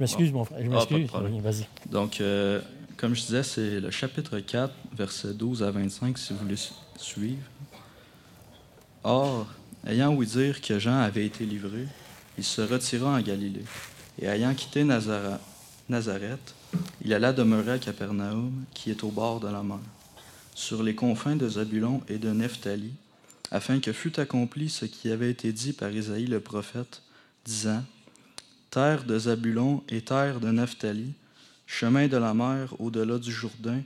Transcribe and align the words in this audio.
Je 0.00 0.04
m'excuse, 0.04 0.32
mon 0.32 0.44
frère. 0.44 0.60
Je 0.62 0.66
Ah, 0.66 0.70
m'excuse. 0.70 1.10
Oui, 1.30 1.40
Vas-y. 1.40 1.66
Donc, 1.90 2.20
euh, 2.22 2.60
comme 2.96 3.14
je 3.14 3.20
disais, 3.20 3.42
c'est 3.42 3.80
le 3.80 3.90
chapitre 3.90 4.38
4, 4.38 4.72
versets 4.96 5.34
12 5.34 5.62
à 5.62 5.70
25, 5.70 6.16
si 6.16 6.32
vous 6.32 6.38
voulez 6.38 6.56
su- 6.56 6.72
suivre. 6.96 7.42
Or, 9.04 9.46
ayant 9.86 10.14
ouï 10.14 10.26
dire 10.26 10.60
que 10.62 10.78
Jean 10.78 10.98
avait 11.00 11.26
été 11.26 11.44
livré, 11.44 11.86
il 12.38 12.44
se 12.44 12.60
retira 12.62 13.10
en 13.16 13.20
Galilée. 13.20 13.64
Et 14.20 14.26
ayant 14.26 14.54
quitté 14.54 14.84
Nazara- 14.84 15.38
Nazareth, 15.88 16.54
il 17.04 17.12
alla 17.12 17.32
demeurer 17.32 17.72
à 17.72 17.78
Capernaum, 17.78 18.52
qui 18.74 18.90
est 18.90 19.02
au 19.04 19.08
bord 19.10 19.40
de 19.40 19.48
la 19.48 19.62
mer, 19.62 19.78
sur 20.54 20.82
les 20.82 20.94
confins 20.94 21.36
de 21.36 21.48
Zabulon 21.48 22.00
et 22.08 22.16
de 22.18 22.30
Nephtali, 22.30 22.92
afin 23.50 23.80
que 23.80 23.92
fût 23.92 24.18
accompli 24.20 24.70
ce 24.70 24.84
qui 24.86 25.10
avait 25.10 25.30
été 25.30 25.52
dit 25.52 25.72
par 25.74 25.90
Isaïe 25.90 26.26
le 26.26 26.40
prophète, 26.40 27.02
disant 27.44 27.82
Terre 28.70 29.02
de 29.02 29.18
Zabulon 29.18 29.82
et 29.88 30.00
terre 30.00 30.38
de 30.38 30.48
Nephtali, 30.48 31.12
chemin 31.66 32.06
de 32.06 32.16
la 32.16 32.34
mer 32.34 32.74
au-delà 32.78 33.18
du 33.18 33.32
Jourdain, 33.32 33.82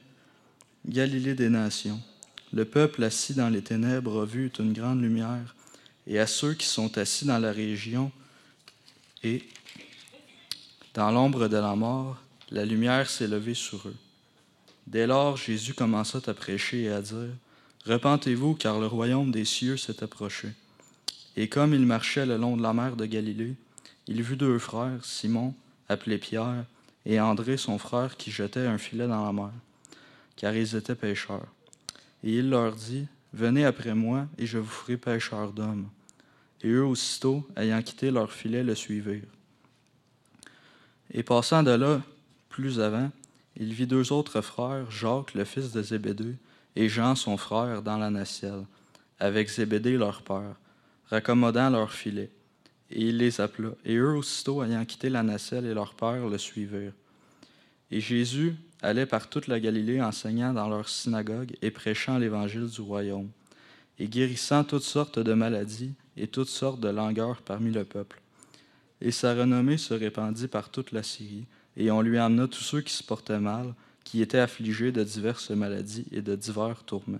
Galilée 0.86 1.34
des 1.34 1.48
nations. 1.48 2.00
Le 2.52 2.66
peuple 2.66 3.02
assis 3.02 3.32
dans 3.32 3.48
les 3.48 3.62
ténèbres 3.62 4.23
a 4.23 4.24
vu 4.26 4.52
une 4.59 4.74
grande 4.74 5.00
lumière, 5.00 5.54
et 6.06 6.18
à 6.18 6.26
ceux 6.26 6.52
qui 6.52 6.66
sont 6.66 6.98
assis 6.98 7.24
dans 7.24 7.38
la 7.38 7.50
région 7.50 8.12
et 9.23 9.42
dans 10.92 11.10
l'ombre 11.10 11.48
de 11.48 11.56
la 11.56 11.74
mort, 11.74 12.23
la 12.51 12.66
lumière 12.66 13.09
s'est 13.09 13.26
levée 13.26 13.54
sur 13.54 13.88
eux. 13.88 13.96
Dès 14.87 15.06
lors, 15.06 15.38
Jésus 15.38 15.73
commença 15.73 16.20
à 16.26 16.34
prêcher 16.34 16.82
et 16.82 16.90
à 16.90 17.01
dire 17.01 17.30
Repentez-vous, 17.87 18.54
car 18.54 18.78
le 18.78 18.87
royaume 18.87 19.30
des 19.30 19.46
cieux 19.46 19.78
s'est 19.78 20.02
approché. 20.02 20.48
Et 21.37 21.48
comme 21.48 21.73
il 21.73 21.87
marchait 21.87 22.26
le 22.26 22.37
long 22.37 22.56
de 22.56 22.62
la 22.62 22.74
mer 22.74 22.96
de 22.96 23.06
Galilée, 23.06 23.56
il 24.06 24.22
vit 24.22 24.36
deux 24.36 24.58
frères, 24.58 25.04
Simon, 25.04 25.54
appelé 25.88 26.18
Pierre, 26.18 26.64
et 27.06 27.20
André, 27.20 27.56
son 27.56 27.78
frère, 27.78 28.16
qui 28.16 28.30
jetait 28.30 28.66
un 28.66 28.78
filet 28.78 29.06
dans 29.06 29.24
la 29.24 29.32
mer, 29.32 29.52
car 30.37 30.54
ils 30.54 30.74
étaient 30.76 30.95
pêcheurs. 30.95 31.46
Et 32.23 32.38
il 32.38 32.51
leur 32.51 32.74
dit, 32.74 33.06
Venez 33.32 33.64
après 33.64 33.95
moi, 33.95 34.26
et 34.38 34.46
je 34.46 34.59
vous 34.59 34.70
ferai 34.70 34.96
pêcheurs 34.96 35.52
d'hommes. 35.52 35.88
Et 36.62 36.68
eux 36.68 36.84
aussitôt, 36.84 37.45
ayant 37.56 37.82
quitté 37.82 38.12
leur 38.12 38.32
filet, 38.32 38.62
le 38.62 38.76
suivirent. 38.76 39.23
Et 41.10 41.24
passant 41.24 41.64
de 41.64 41.73
là, 41.73 42.01
plus 42.48 42.80
avant, 42.80 43.10
il 43.57 43.73
vit 43.74 43.88
deux 43.88 44.12
autres 44.12 44.40
frères, 44.40 44.88
Jacques, 44.90 45.34
le 45.34 45.45
fils 45.45 45.73
de 45.73 45.82
Zébédée, 45.82 46.36
et 46.76 46.88
Jean, 46.88 47.16
son 47.16 47.36
frère, 47.36 47.82
dans 47.82 47.98
la 47.98 48.10
nacelle, 48.10 48.64
avec 49.18 49.48
Zébédée, 49.48 49.96
leur 49.96 50.23
père, 50.23 50.54
raccommodant 51.10 51.70
leur 51.70 51.92
filet. 51.92 52.30
Et 52.95 53.09
il 53.09 53.18
les 53.18 53.40
appela. 53.40 53.70
Et 53.84 53.96
eux 53.96 54.14
aussitôt, 54.14 54.62
ayant 54.62 54.84
quitté 54.84 55.10
la 55.10 55.24
nacelle 55.24 55.66
et 55.66 55.74
leur 55.74 55.95
père, 55.95 56.28
le 56.28 56.38
suivirent. 56.38 56.92
Et 57.90 58.01
Jésus 58.01 58.54
allait 58.82 59.04
par 59.04 59.28
toute 59.28 59.48
la 59.48 59.59
Galilée 59.59 60.01
enseignant 60.01 60.52
dans 60.52 60.68
leur 60.68 60.88
synagogue 60.88 61.56
et 61.60 61.70
prêchant 61.70 62.18
l'évangile 62.18 62.68
du 62.68 62.80
royaume, 62.80 63.30
et 63.98 64.06
guérissant 64.06 64.62
toutes 64.62 64.84
sortes 64.84 65.19
de 65.19 65.34
maladies 65.34 65.94
et 66.16 66.28
toutes 66.28 66.48
sortes 66.48 66.81
de 66.81 66.88
langueurs 66.88 67.42
parmi 67.42 67.72
le 67.72 67.84
peuple. 67.84 68.20
Et 69.00 69.10
sa 69.10 69.34
renommée 69.34 69.76
se 69.76 69.92
répandit 69.92 70.48
par 70.48 70.70
toute 70.70 70.92
la 70.92 71.03
Syrie, 71.03 71.47
et 71.76 71.91
on 71.91 72.00
lui 72.00 72.19
amena 72.19 72.47
tous 72.47 72.62
ceux 72.62 72.81
qui 72.81 72.92
se 72.92 73.03
portaient 73.03 73.41
mal, 73.41 73.75
qui 74.04 74.22
étaient 74.22 74.38
affligés 74.38 74.92
de 74.92 75.03
diverses 75.03 75.50
maladies 75.50 76.06
et 76.12 76.22
de 76.22 76.36
divers 76.36 76.84
tourments, 76.84 77.19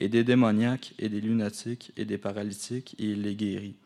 et 0.00 0.08
des 0.08 0.24
démoniaques 0.24 0.92
et 0.98 1.08
des 1.08 1.20
lunatiques 1.20 1.92
et 1.96 2.04
des 2.04 2.18
paralytiques, 2.18 2.96
et 2.98 3.10
il 3.10 3.22
les 3.22 3.36
guérit. 3.36 3.76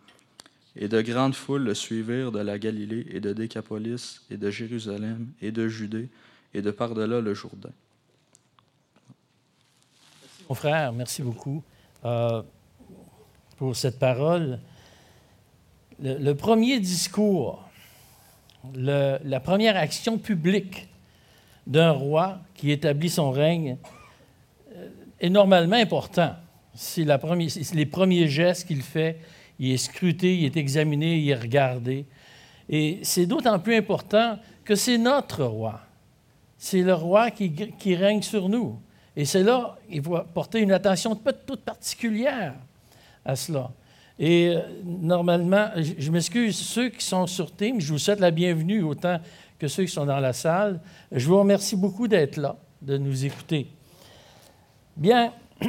Et 0.80 0.86
de 0.86 1.02
grandes 1.02 1.34
foules 1.34 1.64
le 1.64 1.74
suivirent 1.74 2.30
de 2.30 2.38
la 2.38 2.58
Galilée 2.58 3.04
et 3.10 3.18
de 3.18 3.32
Décapolis 3.32 4.22
et 4.30 4.36
de 4.36 4.48
Jérusalem 4.48 5.26
et 5.42 5.50
de 5.50 5.66
Judée 5.66 6.08
et 6.54 6.62
de 6.62 6.70
par-delà 6.70 7.20
le 7.20 7.34
Jourdain. 7.34 7.72
Mon 10.48 10.54
frère, 10.54 10.92
merci 10.92 11.22
beaucoup 11.22 11.62
euh, 12.04 12.42
pour 13.56 13.76
cette 13.76 13.98
parole. 13.98 14.60
Le, 16.00 16.32
premier 16.34 16.78
discours, 16.78 17.69
la 18.72 19.41
première 19.41 19.76
action 19.76 20.16
publique 20.16 20.88
d'un 21.66 21.91
roi 21.91 22.38
qui 22.54 22.70
établit 22.70 23.10
son 23.10 23.30
règne 23.30 23.76
euh, 24.74 24.88
est 25.20 25.28
normalement 25.28 25.76
important. 25.76 26.34
C'est 26.74 27.04
les 27.04 27.86
premiers 27.86 28.28
gestes 28.28 28.69
qu'il 28.69 28.82
fait. 28.82 29.19
Il 29.58 29.72
est 29.72 29.78
scruté, 29.78 30.36
il 30.38 30.44
est 30.44 30.56
examiné, 30.56 31.19
il 31.19 31.30
est 31.30 31.34
regardé. 31.34 32.06
Et 32.69 33.00
c'est 33.02 33.26
d'autant 33.26 33.58
plus 33.58 33.76
important 33.76 34.38
que 34.64 34.74
c'est 34.74 34.98
notre 34.98 35.44
roi. 35.44 35.80
C'est 36.58 36.82
le 36.82 36.94
roi 36.94 37.30
qui, 37.30 37.94
règne 37.94 38.22
sur 38.22 38.48
nous. 38.48 38.80
Et 39.16 39.24
c'est 39.24 39.42
là, 39.42 39.78
il 39.88 40.02
faut 40.02 40.18
porter 40.34 40.60
une 40.60 40.72
attention 40.72 41.14
toute 41.14 41.60
particulière 41.60 42.54
à 43.24 43.36
cela. 43.36 43.70
Et 44.18 44.48
euh, 44.48 44.60
normalement, 44.84 45.68
je, 45.76 46.10
m'excuse, 46.10 46.56
ceux 46.56 46.88
qui 46.88 47.04
sont 47.04 47.26
sur 47.26 47.54
Team, 47.54 47.80
je 47.80 47.92
vous 47.92 47.98
souhaite 47.98 48.18
la 48.18 48.32
bienvenue 48.32 48.82
autant 48.82 49.20
que 49.58 49.68
ceux 49.68 49.84
qui 49.84 49.92
sont 49.92 50.06
dans 50.06 50.18
la 50.18 50.32
salle. 50.32 50.80
Je 51.12 51.26
vous 51.26 51.38
remercie 51.38 51.76
beaucoup 51.76 52.08
d'être 52.08 52.36
là, 52.36 52.56
de 52.82 52.98
nous 52.98 53.24
écouter. 53.24 53.68
Bien, 54.97 55.32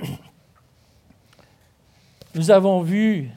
nous 2.35 2.49
avons 2.49 2.81
vu, 2.81 3.29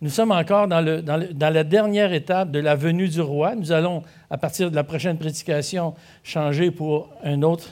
nous 0.00 0.10
sommes 0.10 0.30
encore 0.30 0.68
dans, 0.68 0.80
la 0.80 1.64
dernière 1.64 2.12
étape 2.12 2.52
de 2.52 2.60
la 2.60 2.76
venue 2.76 3.08
du 3.08 3.20
roi. 3.20 3.56
Nous 3.56 3.72
allons, 3.72 4.04
à 4.30 4.38
partir 4.38 4.70
de 4.70 4.76
la 4.76 4.84
prochaine 4.84 5.18
prédication, 5.18 5.94
changer 6.22 6.70
pour 6.70 7.10
un 7.24 7.42
autre 7.42 7.70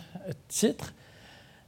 titre. 0.49 0.93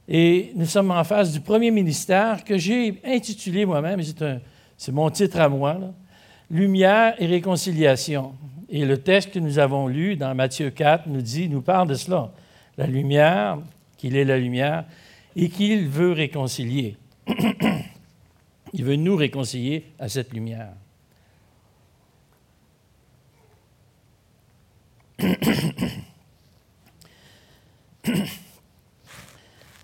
Et 0.09 0.51
nous 0.55 0.65
sommes 0.65 0.91
en 0.91 1.03
face 1.05 1.31
du 1.31 1.39
premier 1.39 1.71
ministère 1.71 2.43
que 2.43 2.57
j'ai 2.57 2.99
intitulé 3.05 3.65
moi-même, 3.65 4.01
c'est, 4.77 4.91
mon 4.91 5.09
titre 5.09 5.39
à 5.39 5.47
moi, 5.47 5.77
Lumière 6.51 7.13
et 7.19 7.27
réconciliation. 7.27 8.33
Et 8.69 8.83
le 8.83 8.97
texte 8.97 9.31
que 9.31 9.39
nous 9.39 9.59
avons 9.59 9.87
lu 9.87 10.15
dans 10.15 10.33
Matthieu 10.33 10.71
4 10.71 11.07
nous 11.07 11.21
dit, 11.21 11.47
nous 11.47 11.61
parle 11.61 11.87
de 11.87 11.93
cela. 11.93 12.31
La 12.75 12.87
lumière, 12.87 13.59
qu'il 13.97 14.17
est 14.17 14.25
la 14.25 14.39
lumière, 14.39 14.85
et 15.35 15.49
qu'il 15.49 15.87
veut 15.87 16.11
réconcilier. 16.11 16.97
Il 18.73 18.85
veut 18.85 18.95
nous 18.95 19.15
réconcilier 19.15 19.85
à 19.97 20.09
cette 20.09 20.33
lumière. 20.33 20.73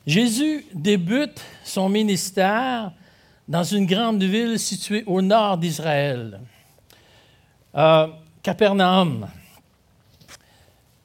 Jésus 0.07 0.65
débute 0.73 1.43
son 1.63 1.89
ministère 1.89 2.91
dans 3.47 3.63
une 3.63 3.85
grande 3.85 4.23
ville 4.23 4.57
située 4.59 5.03
au 5.05 5.21
nord 5.21 5.57
d'Israël, 5.57 6.39
Euh, 7.75 8.07
Capernaum, 8.41 9.27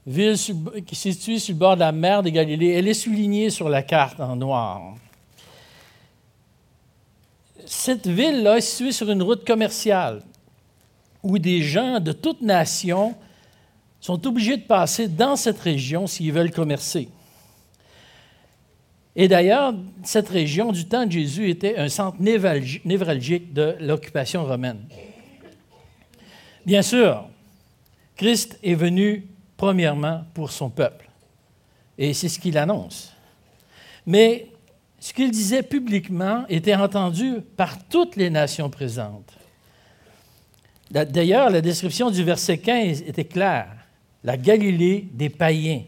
ville 0.07 0.37
située 0.39 1.39
sur 1.41 1.55
le 1.55 1.59
bord 1.59 1.75
de 1.75 1.81
la 1.81 1.91
mer 1.91 2.23
de 2.23 2.29
Galilée. 2.29 2.75
Elle 2.75 2.87
est 2.87 2.95
soulignée 2.95 3.51
sur 3.51 3.69
la 3.69 3.83
carte 3.83 4.21
en 4.21 4.37
noir. 4.37 4.95
Cette 7.73 8.09
ville-là 8.09 8.57
est 8.57 8.63
située 8.63 8.91
sur 8.91 9.09
une 9.13 9.23
route 9.23 9.47
commerciale 9.47 10.25
où 11.23 11.39
des 11.39 11.63
gens 11.63 12.01
de 12.01 12.11
toutes 12.11 12.43
nations 12.43 13.15
sont 14.01 14.27
obligés 14.27 14.57
de 14.57 14.65
passer 14.65 15.07
dans 15.07 15.37
cette 15.37 15.61
région 15.61 16.09
s'ils 16.09 16.33
veulent 16.33 16.51
commercer. 16.51 17.09
Et 19.15 19.29
d'ailleurs, 19.29 19.73
cette 20.03 20.29
région 20.29 20.73
du 20.73 20.87
temps 20.87 21.07
de 21.07 21.13
Jésus 21.13 21.49
était 21.49 21.79
un 21.79 21.89
centre 21.89 22.21
névralgi- 22.21 22.81
névralgique 22.85 23.53
de 23.53 23.77
l'occupation 23.79 24.45
romaine. 24.45 24.81
Bien 26.67 26.83
sûr, 26.83 27.25
Christ 28.17 28.59
est 28.65 28.75
venu 28.75 29.29
premièrement 29.57 30.25
pour 30.35 30.51
son 30.51 30.71
peuple. 30.71 31.09
Et 31.97 32.15
c'est 32.15 32.29
ce 32.29 32.41
qu'il 32.41 32.59
annonce. 32.59 33.13
Mais 34.07 34.49
ce 35.01 35.13
qu'il 35.15 35.31
disait 35.31 35.63
publiquement 35.63 36.45
était 36.49 36.75
entendu 36.75 37.39
par 37.57 37.83
toutes 37.89 38.17
les 38.17 38.29
nations 38.31 38.69
présentes. 38.69 39.33
D'a- 40.91 41.07
D'ailleurs, 41.07 41.49
la 41.51 41.63
description 41.63 42.11
du 42.11 42.23
verset 42.23 42.59
15 42.59 43.03
était 43.03 43.25
claire. 43.25 43.69
La 44.23 44.37
Galilée 44.37 45.09
des 45.13 45.31
païens. 45.31 45.83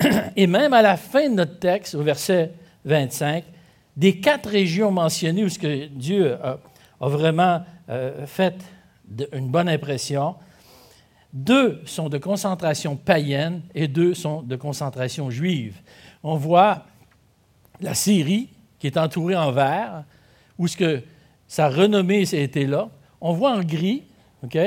Et 0.36 0.46
même 0.48 0.72
à 0.72 0.82
la 0.82 0.96
fin 0.96 1.28
de 1.28 1.34
notre 1.34 1.58
texte, 1.60 1.94
au 1.94 2.02
verset 2.02 2.52
25, 2.84 3.44
des 3.96 4.18
quatre 4.20 4.48
régions 4.48 4.90
mentionnées 4.90 5.44
où 5.44 5.48
Dieu 5.92 6.36
a, 6.42 6.58
vraiment 7.00 7.62
euh, 7.88 8.26
fait 8.26 8.56
une 9.32 9.48
bonne 9.48 9.68
impression, 9.68 10.34
deux 11.32 11.80
sont 11.84 12.08
de 12.08 12.18
concentration 12.18 12.96
païenne 12.96 13.62
et 13.74 13.86
deux 13.86 14.14
sont 14.14 14.42
de 14.42 14.56
concentration 14.56 15.30
juive. 15.30 15.76
On 16.22 16.36
voit 16.36 16.84
la 17.80 17.94
Syrie 17.94 18.48
qui 18.78 18.86
est 18.86 18.96
entourée 18.96 19.36
en 19.36 19.50
vert, 19.50 20.04
où 20.58 20.68
ce 20.68 20.76
que 20.76 21.02
sa 21.46 21.68
renommée 21.68 22.24
a 22.32 22.36
été 22.36 22.66
là. 22.66 22.88
On 23.20 23.32
voit 23.32 23.52
en 23.52 23.62
gris 23.62 24.04
ok, 24.44 24.58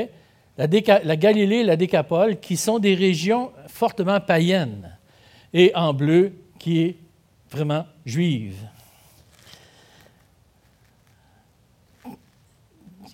la, 0.58 1.16
Galilée 1.16 1.56
et 1.56 1.64
la 1.64 1.76
Décapole, 1.76 2.40
qui 2.40 2.56
sont 2.56 2.78
des 2.78 2.94
régions 2.94 3.52
fortement 3.68 4.20
païennes, 4.20 4.96
et 5.52 5.72
en 5.74 5.92
bleu, 5.94 6.32
qui 6.58 6.82
est 6.82 6.96
vraiment 7.50 7.86
juive. 8.04 8.56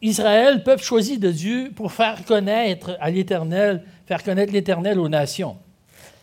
Israël, 0.01 0.63
peuple 0.63 0.83
choisi 0.83 1.19
de 1.19 1.31
Dieu 1.31 1.73
pour 1.75 1.93
faire 1.93 2.25
connaître 2.25 2.97
à 3.01 3.11
l'Éternel, 3.11 3.85
faire 4.07 4.23
connaître 4.23 4.53
l'Éternel 4.53 4.99
aux 5.01 5.09
nations. 5.09 5.57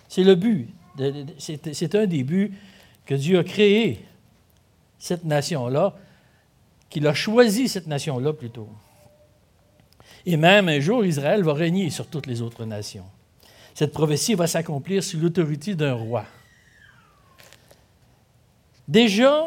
C'est 0.07 0.23
le 0.23 0.35
but. 0.35 0.69
C'est 1.37 1.95
un 1.95 2.05
des 2.05 2.23
buts 2.23 2.53
que 3.05 3.15
Dieu 3.15 3.39
a 3.39 3.43
créé 3.43 4.05
cette 4.97 5.25
nation-là, 5.25 5.95
qu'il 6.89 7.05
a 7.07 7.13
choisi 7.13 7.67
cette 7.67 7.87
nation-là 7.87 8.33
plutôt. 8.33 8.69
Et 10.25 10.37
même 10.37 10.69
un 10.69 10.79
jour, 10.79 11.05
Israël 11.05 11.43
va 11.43 11.53
régner 11.53 11.89
sur 11.89 12.07
toutes 12.07 12.25
les 12.25 12.41
autres 12.41 12.65
nations. 12.65 13.05
Cette 13.73 13.91
prophétie 13.91 14.35
va 14.35 14.47
s'accomplir 14.47 15.03
sous 15.03 15.19
l'autorité 15.19 15.75
d'un 15.75 15.93
roi. 15.93 16.25
Déjà, 18.87 19.43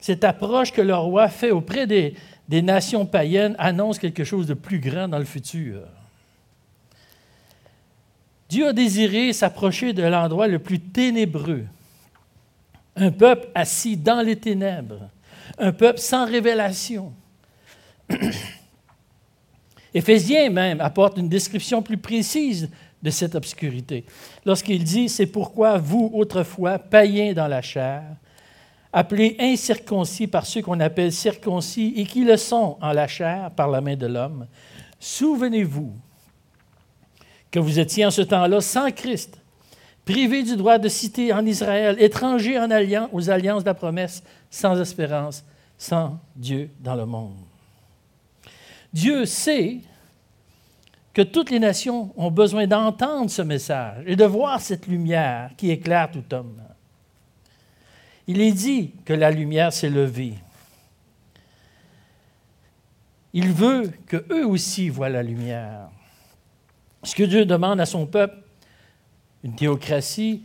cette 0.00 0.24
approche 0.24 0.72
que 0.72 0.80
le 0.80 0.94
roi 0.94 1.28
fait 1.28 1.50
auprès 1.50 1.86
des 1.86 2.14
nations 2.62 3.04
païennes 3.04 3.54
annonce 3.58 3.98
quelque 3.98 4.24
chose 4.24 4.46
de 4.46 4.54
plus 4.54 4.80
grand 4.80 5.06
dans 5.08 5.18
le 5.18 5.24
futur. 5.24 5.82
Dieu 8.48 8.68
a 8.68 8.72
désiré 8.72 9.32
s'approcher 9.32 9.92
de 9.92 10.02
l'endroit 10.02 10.48
le 10.48 10.58
plus 10.58 10.80
ténébreux, 10.80 11.64
un 12.96 13.10
peuple 13.10 13.48
assis 13.54 13.96
dans 13.96 14.22
les 14.22 14.36
ténèbres, 14.36 15.10
un 15.58 15.72
peuple 15.72 15.98
sans 15.98 16.26
révélation. 16.26 17.12
Éphésiens 19.94 20.50
même 20.50 20.80
apporte 20.80 21.18
une 21.18 21.28
description 21.28 21.82
plus 21.82 21.98
précise 21.98 22.70
de 23.02 23.10
cette 23.10 23.34
obscurité. 23.34 24.04
Lorsqu'il 24.44 24.82
dit, 24.82 25.08
c'est 25.08 25.26
pourquoi 25.26 25.78
vous, 25.78 26.10
autrefois, 26.14 26.78
païens 26.78 27.32
dans 27.32 27.48
la 27.48 27.62
chair, 27.62 28.02
appelés 28.92 29.36
incirconcis 29.38 30.26
par 30.26 30.46
ceux 30.46 30.62
qu'on 30.62 30.80
appelle 30.80 31.12
circoncis 31.12 31.92
et 31.96 32.04
qui 32.04 32.24
le 32.24 32.36
sont 32.36 32.78
en 32.80 32.92
la 32.92 33.06
chair 33.06 33.50
par 33.50 33.68
la 33.68 33.80
main 33.80 33.96
de 33.96 34.06
l'homme, 34.06 34.46
souvenez-vous 34.98 35.92
que 37.50 37.58
vous 37.58 37.78
étiez 37.78 38.04
en 38.04 38.10
ce 38.10 38.22
temps-là 38.22 38.60
sans 38.60 38.90
Christ, 38.90 39.38
privés 40.04 40.42
du 40.42 40.56
droit 40.56 40.78
de 40.78 40.88
citer 40.88 41.32
en 41.32 41.44
Israël, 41.44 41.96
étrangers 41.98 42.58
en 42.58 42.70
alliance, 42.70 43.08
aux 43.12 43.30
alliances 43.30 43.62
de 43.62 43.68
la 43.68 43.74
promesse, 43.74 44.22
sans 44.50 44.80
espérance, 44.80 45.44
sans 45.76 46.18
Dieu 46.34 46.70
dans 46.80 46.94
le 46.94 47.06
monde. 47.06 47.36
Dieu 48.92 49.26
sait 49.26 49.78
que 51.12 51.22
toutes 51.22 51.50
les 51.50 51.58
nations 51.58 52.12
ont 52.16 52.30
besoin 52.30 52.66
d'entendre 52.66 53.30
ce 53.30 53.42
message 53.42 54.04
et 54.06 54.16
de 54.16 54.24
voir 54.24 54.60
cette 54.60 54.86
lumière 54.86 55.50
qui 55.56 55.70
éclaire 55.70 56.10
tout 56.10 56.34
homme. 56.34 56.62
Il 58.26 58.40
est 58.40 58.52
dit 58.52 58.92
que 59.04 59.14
la 59.14 59.30
lumière 59.30 59.72
s'est 59.72 59.90
levée. 59.90 60.34
Il 63.32 63.52
veut 63.52 63.90
qu'eux 64.06 64.46
aussi 64.46 64.88
voient 64.90 65.08
la 65.08 65.22
lumière. 65.22 65.88
Ce 67.08 67.14
que 67.14 67.22
Dieu 67.22 67.46
demande 67.46 67.80
à 67.80 67.86
son 67.86 68.04
peuple, 68.04 68.36
une 69.42 69.54
théocratie, 69.54 70.42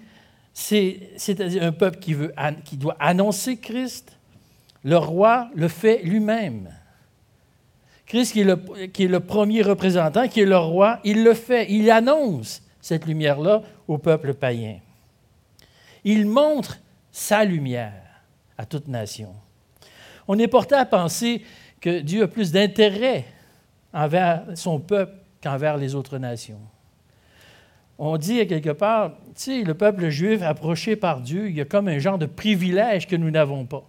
c'est-à-dire 0.54 1.62
un 1.62 1.74
peuple 1.74 2.00
qui, 2.00 2.14
veut, 2.14 2.34
doit 2.74 2.96
annoncer 3.02 3.58
Christ. 3.58 4.18
Le 4.86 4.96
roi 4.96 5.50
le 5.56 5.68
fait 5.68 6.04
lui-même. 6.04 6.74
Christ, 8.06 8.32
qui 8.32 9.04
est 9.04 9.08
le 9.10 9.20
premier 9.20 9.62
représentant, 9.62 10.30
qui 10.30 10.40
est 10.40 10.46
le 10.46 10.58
roi, 10.58 11.02
il 11.04 11.26
le 11.26 11.34
fait, 11.34 11.70
il 11.70 11.92
annonce 11.92 12.62
cette 12.80 13.08
lumière-là 13.08 13.62
au 13.90 13.98
peuple 13.98 14.34
païen. 14.34 14.80
Il 16.06 16.28
montre 16.28 16.80
sa 17.12 17.44
lumière 17.44 18.06
à 18.58 18.66
toute 18.66 18.88
nation. 18.88 19.36
On 20.30 20.40
est 20.40 20.48
porté 20.48 20.76
à 20.76 20.86
penser 20.86 21.44
que 21.82 22.00
Dieu 22.00 22.24
a 22.24 22.28
plus 22.30 22.54
d'intérêt 22.54 23.26
envers 23.92 24.46
son 24.56 24.80
peuple 24.80 25.23
qu'envers 25.44 25.78
les 25.78 25.94
autres 25.94 26.18
nations. 26.18 26.62
On 28.00 28.18
dit 28.18 28.48
quelque 28.48 28.72
part, 28.72 29.12
tu 29.12 29.34
sais, 29.36 29.64
le 29.64 29.74
peuple 29.76 30.10
juif 30.10 30.42
approché 30.42 30.96
par 30.96 31.22
Dieu, 31.22 31.50
il 31.50 31.56
y 31.56 31.62
a 31.62 31.66
comme 31.66 31.88
un 31.88 32.00
genre 32.00 32.18
de 32.18 32.26
privilège 32.26 33.08
que 33.08 33.16
nous 33.16 33.30
n'avons 33.30 33.66
pas. 33.66 33.84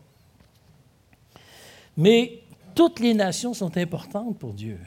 Mais 1.96 2.40
toutes 2.74 3.00
les 3.00 3.14
nations 3.14 3.54
sont 3.54 3.76
importantes 3.76 4.38
pour 4.38 4.52
Dieu. 4.52 4.78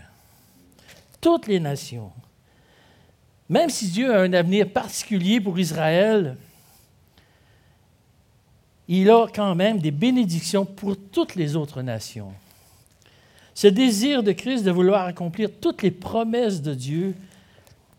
Toutes 1.22 1.48
les 1.48 1.60
nations. 1.60 2.12
Même 3.50 3.70
si 3.70 3.90
Dieu 3.90 4.14
a 4.14 4.20
un 4.22 4.34
avenir 4.34 4.70
particulier 4.70 5.40
pour 5.40 5.58
Israël, 5.58 6.36
il 8.90 9.10
a 9.10 9.28
quand 9.34 9.56
même 9.56 9.80
des 9.80 9.92
bénédictions 9.92 10.66
pour 10.66 10.96
toutes 11.12 11.36
les 11.36 11.56
autres 11.56 11.82
nations. 11.82 12.34
Ce 13.58 13.66
désir 13.66 14.22
de 14.22 14.34
Christ 14.34 14.62
de 14.62 14.70
vouloir 14.70 15.08
accomplir 15.08 15.50
toutes 15.60 15.82
les 15.82 15.90
promesses 15.90 16.62
de 16.62 16.76
Dieu 16.76 17.16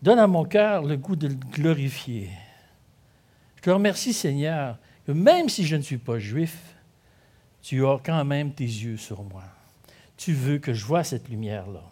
donne 0.02 0.20
à 0.20 0.28
mon 0.28 0.44
cœur 0.44 0.84
le 0.84 0.96
goût 0.96 1.16
de 1.16 1.26
le 1.26 1.34
glorifier. 1.34 2.31
Je 3.56 3.62
te 3.62 3.70
remercie, 3.70 4.12
Seigneur, 4.12 4.78
que 5.05 5.10
même 5.10 5.49
si 5.49 5.66
je 5.66 5.75
ne 5.75 5.82
suis 5.82 5.99
pas 5.99 6.20
juif, 6.20 6.56
tu 7.60 7.84
as 7.84 7.99
quand 8.05 8.25
même 8.25 8.52
tes 8.52 8.62
yeux 8.62 8.99
sur 8.99 9.25
moi. 9.25 9.43
Tu 10.16 10.32
veux 10.32 10.58
que 10.58 10.72
je 10.72 10.84
vois 10.84 11.02
cette 11.02 11.28
lumière-là. 11.28 11.82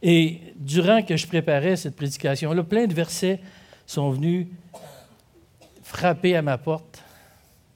Et 0.00 0.40
durant 0.56 1.02
que 1.02 1.18
je 1.18 1.26
préparais 1.26 1.76
cette 1.76 1.96
prédication-là, 1.96 2.62
plein 2.62 2.86
de 2.86 2.94
versets 2.94 3.38
sont 3.84 4.08
venus 4.12 4.46
frappé 5.82 6.36
à 6.36 6.40
ma 6.40 6.56
porte 6.56 7.02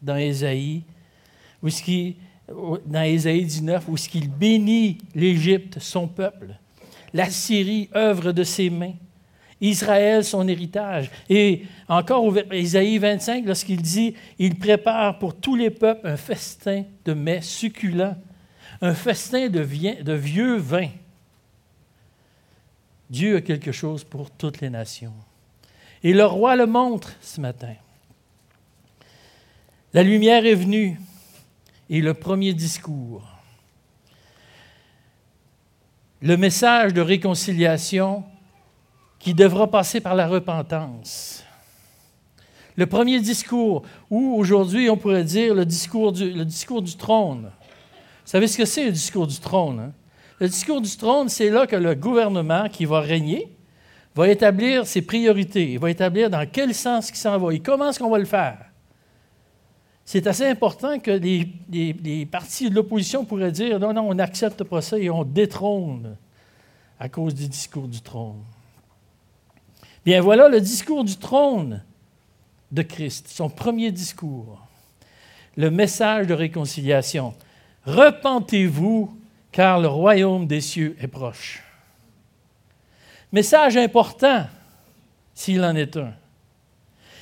dans 0.00 0.16
Ésaïe, 0.16 0.84
où 1.62 1.68
ce 1.68 1.82
qui, 1.82 2.16
dans 2.48 3.02
Ésaïe 3.02 3.44
19, 3.44 3.84
où 3.88 3.96
ce 3.96 4.18
bénit 4.26 4.98
l'Égypte, 5.14 5.78
son 5.80 6.08
peuple, 6.08 6.54
la 7.12 7.30
Syrie, 7.30 7.88
œuvre 7.94 8.32
de 8.32 8.44
ses 8.44 8.70
mains, 8.70 8.94
Israël, 9.60 10.24
son 10.24 10.46
héritage. 10.46 11.10
Et 11.28 11.64
encore 11.88 12.32
Ésaïe 12.52 12.98
25, 12.98 13.44
lorsqu'il 13.46 13.82
dit, 13.82 14.14
il 14.38 14.58
prépare 14.58 15.18
pour 15.18 15.34
tous 15.34 15.56
les 15.56 15.70
peuples 15.70 16.06
un 16.06 16.16
festin 16.16 16.84
de 17.04 17.12
mets 17.12 17.42
succulents, 17.42 18.16
un 18.80 18.94
festin 18.94 19.48
de, 19.48 20.02
de 20.02 20.12
vieux 20.12 20.56
vin. 20.56 20.88
Dieu 23.10 23.36
a 23.36 23.40
quelque 23.40 23.72
chose 23.72 24.04
pour 24.04 24.30
toutes 24.30 24.60
les 24.60 24.70
nations. 24.70 25.14
Et 26.02 26.12
le 26.12 26.24
roi 26.24 26.54
le 26.54 26.66
montre 26.66 27.14
ce 27.20 27.40
matin. 27.40 27.74
La 29.92 30.02
lumière 30.02 30.44
est 30.44 30.54
venue 30.54 31.00
et 31.90 32.00
le 32.00 32.14
premier 32.14 32.54
discours. 32.54 33.22
Le 36.20 36.36
message 36.36 36.94
de 36.94 37.00
réconciliation 37.00 38.24
qui 39.18 39.34
devra 39.34 39.70
passer 39.70 40.00
par 40.00 40.14
la 40.14 40.26
repentance. 40.26 41.44
Le 42.76 42.86
premier 42.86 43.20
discours, 43.20 43.82
ou 44.10 44.34
aujourd'hui 44.36 44.88
on 44.88 44.96
pourrait 44.96 45.24
dire 45.24 45.54
le 45.54 45.64
discours 45.64 46.12
du, 46.12 46.96
trône. 46.96 47.50
Vous 47.50 48.30
savez 48.30 48.46
ce 48.46 48.58
que 48.58 48.64
c'est 48.64 48.84
le 48.84 48.92
discours 48.92 49.26
du 49.26 49.38
trône? 49.38 49.80
Hein? 49.80 49.92
Le 50.40 50.48
discours 50.48 50.80
du 50.80 50.96
trône, 50.96 51.28
c'est 51.28 51.50
là 51.50 51.66
que 51.66 51.74
le 51.74 51.94
gouvernement 51.96 52.68
qui 52.68 52.84
va 52.84 53.00
régner 53.00 53.48
va 54.14 54.28
établir 54.28 54.86
ses 54.86 55.02
priorités, 55.02 55.72
il 55.72 55.78
va 55.78 55.90
établir 55.90 56.30
dans 56.30 56.46
quel 56.50 56.74
sens 56.74 57.10
il 57.10 57.16
s'en 57.16 57.38
va 57.38 57.52
et 57.52 57.60
comment 57.60 57.90
est-ce 57.90 57.98
qu'on 57.98 58.10
va 58.10 58.18
le 58.18 58.24
faire 58.24 58.58
c'est 60.10 60.26
assez 60.26 60.46
important 60.46 60.98
que 61.00 61.10
les, 61.10 62.24
partis 62.24 62.70
de 62.70 62.74
l'opposition 62.74 63.26
pourraient 63.26 63.52
dire 63.52 63.78
non, 63.78 63.92
non, 63.92 64.08
on 64.08 64.14
n'accepte 64.14 64.64
pas 64.64 64.80
ça 64.80 64.98
et 64.98 65.10
on 65.10 65.22
détrône 65.22 66.16
à 66.98 67.10
cause 67.10 67.34
du 67.34 67.46
discours 67.46 67.86
du 67.86 68.00
trône. 68.00 68.42
Bien 70.06 70.22
voilà 70.22 70.48
le 70.48 70.62
discours 70.62 71.04
du 71.04 71.18
trône 71.18 71.84
de 72.72 72.80
Christ, 72.80 73.28
son 73.28 73.50
premier 73.50 73.92
discours, 73.92 74.66
le 75.58 75.70
message 75.70 76.26
de 76.26 76.32
réconciliation. 76.32 77.34
Repentez-vous 77.84 79.14
car 79.52 79.78
le 79.78 79.88
royaume 79.88 80.46
des 80.46 80.62
cieux 80.62 80.96
est 81.02 81.08
proche. 81.08 81.62
Message 83.30 83.76
important, 83.76 84.46
s'il 85.34 85.62
en 85.62 85.76
est 85.76 85.98
un. 85.98 86.14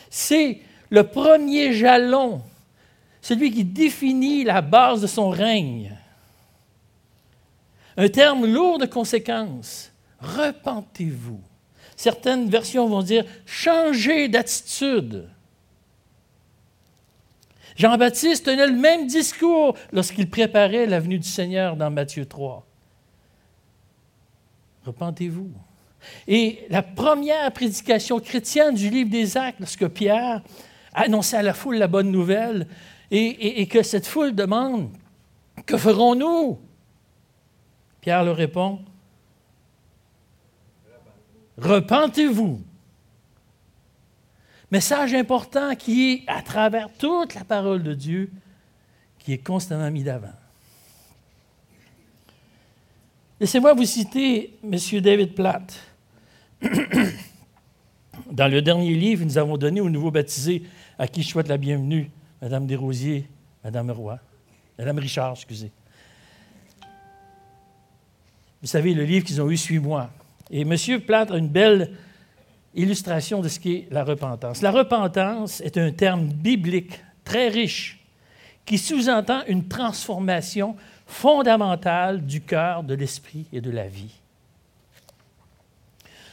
C'est 0.08 0.60
le 0.88 1.02
premier 1.02 1.72
jalon 1.72 2.42
celui 3.26 3.50
qui 3.50 3.64
définit 3.64 4.44
la 4.44 4.62
base 4.62 5.00
de 5.00 5.08
son 5.08 5.30
règne. 5.30 5.92
Un 7.96 8.08
terme 8.08 8.46
lourd 8.46 8.78
de 8.78 8.86
conséquences. 8.86 9.92
Repentez-vous. 10.20 11.40
Certaines 11.96 12.48
versions 12.48 12.86
vont 12.86 13.02
dire 13.02 13.24
changez 13.44 14.28
d'attitude. 14.28 15.28
Jean-Baptiste 17.74 18.44
tenait 18.44 18.68
le 18.68 18.76
même 18.76 19.08
discours 19.08 19.74
lorsqu'il 19.90 20.30
préparait 20.30 20.86
la 20.86 21.00
venue 21.00 21.18
du 21.18 21.28
Seigneur 21.28 21.74
dans 21.74 21.90
Matthieu 21.90 22.26
3. 22.26 22.64
repentez-vous. 24.84 25.50
Et 26.28 26.64
la 26.70 26.84
première 26.84 27.50
prédication 27.50 28.20
chrétienne 28.20 28.76
du 28.76 28.88
livre 28.88 29.10
des 29.10 29.36
Actes, 29.36 29.58
lorsque 29.58 29.88
Pierre 29.88 30.42
annonçait 30.94 31.38
à 31.38 31.42
la 31.42 31.54
foule 31.54 31.76
la 31.76 31.88
bonne 31.88 32.12
nouvelle, 32.12 32.68
et, 33.10 33.66
que 33.68 33.82
cette 33.82 34.06
foule 34.06 34.34
demande, 34.34 34.90
que 35.64 35.76
ferons-nous? 35.76 36.58
Pierre 38.00 38.24
leur 38.24 38.36
répond, 38.36 38.80
repentez-vous. 41.58 42.60
Message 44.70 45.14
important 45.14 45.74
qui 45.76 46.12
est 46.12 46.24
à 46.26 46.42
travers 46.42 46.92
toute 46.92 47.34
la 47.34 47.44
parole 47.44 47.82
de 47.82 47.94
Dieu, 47.94 48.30
qui 49.18 49.32
est 49.32 49.38
constamment 49.38 49.90
mis 49.90 50.02
d'avant. 50.02 50.34
Laissez-moi 53.38 53.74
vous 53.74 53.84
citer 53.84 54.58
M. 54.64 55.00
David 55.00 55.34
Platt. 55.34 55.78
Dans 58.30 58.48
le 58.48 58.62
dernier 58.62 58.94
livre, 58.94 59.24
nous 59.24 59.36
avons 59.36 59.58
donné 59.58 59.80
aux 59.80 59.90
nouveaux 59.90 60.10
baptisés, 60.10 60.62
à 60.98 61.06
qui 61.06 61.22
je 61.22 61.28
souhaite 61.28 61.48
la 61.48 61.58
bienvenue, 61.58 62.10
Mme 62.42 62.66
Desrosiers, 62.66 63.26
Mme 63.64 63.90
Roy, 63.90 64.18
Mme 64.78 64.98
Richard, 64.98 65.32
excusez. 65.32 65.72
Vous 68.60 68.68
savez, 68.68 68.94
le 68.94 69.04
livre 69.04 69.24
qu'ils 69.24 69.40
ont 69.40 69.50
eu, 69.50 69.56
Suis-moi. 69.56 70.10
Et 70.50 70.62
M. 70.62 70.76
Platt 71.00 71.30
a 71.30 71.36
une 71.36 71.48
belle 71.48 71.92
illustration 72.74 73.40
de 73.40 73.48
ce 73.48 73.58
qu'est 73.58 73.86
la 73.90 74.04
repentance. 74.04 74.62
La 74.62 74.70
repentance 74.70 75.60
est 75.60 75.78
un 75.78 75.92
terme 75.92 76.26
biblique 76.26 77.00
très 77.24 77.48
riche 77.48 78.04
qui 78.64 78.78
sous-entend 78.78 79.42
une 79.46 79.68
transformation 79.68 80.76
fondamentale 81.06 82.24
du 82.24 82.40
cœur, 82.40 82.82
de 82.82 82.94
l'esprit 82.94 83.46
et 83.52 83.60
de 83.60 83.70
la 83.70 83.88
vie. 83.88 84.14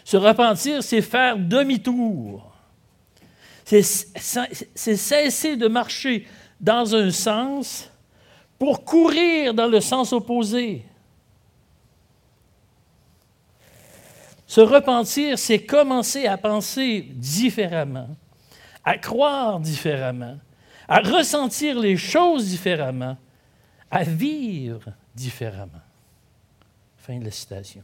Se 0.03 0.17
repentir, 0.17 0.83
c'est 0.83 1.01
faire 1.01 1.37
demi-tour. 1.37 2.52
C'est 3.65 3.81
cesser 3.81 5.55
de 5.55 5.67
marcher 5.67 6.27
dans 6.59 6.95
un 6.95 7.11
sens 7.11 7.89
pour 8.59 8.83
courir 8.85 9.53
dans 9.53 9.67
le 9.67 9.81
sens 9.81 10.13
opposé. 10.13 10.85
Se 14.47 14.61
repentir, 14.61 15.39
c'est 15.39 15.63
commencer 15.65 16.27
à 16.27 16.37
penser 16.37 17.07
différemment, 17.09 18.09
à 18.85 18.97
croire 18.97 19.59
différemment, 19.59 20.37
à 20.87 20.99
ressentir 20.99 21.79
les 21.79 21.97
choses 21.97 22.49
différemment, 22.49 23.17
à 23.89 24.03
vivre 24.03 24.93
différemment. 25.15 25.81
Fin 26.97 27.17
de 27.17 27.25
la 27.25 27.31
citation. 27.31 27.81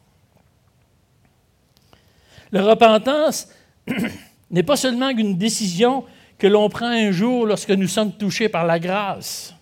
La 2.51 2.63
repentance 2.63 3.47
n'est 4.51 4.63
pas 4.63 4.77
seulement 4.77 5.09
une 5.09 5.37
décision 5.37 6.05
que 6.37 6.47
l'on 6.47 6.69
prend 6.69 6.87
un 6.87 7.11
jour 7.11 7.45
lorsque 7.45 7.71
nous 7.71 7.87
sommes 7.87 8.13
touchés 8.13 8.49
par 8.49 8.65
la 8.65 8.79
grâce 8.79 9.53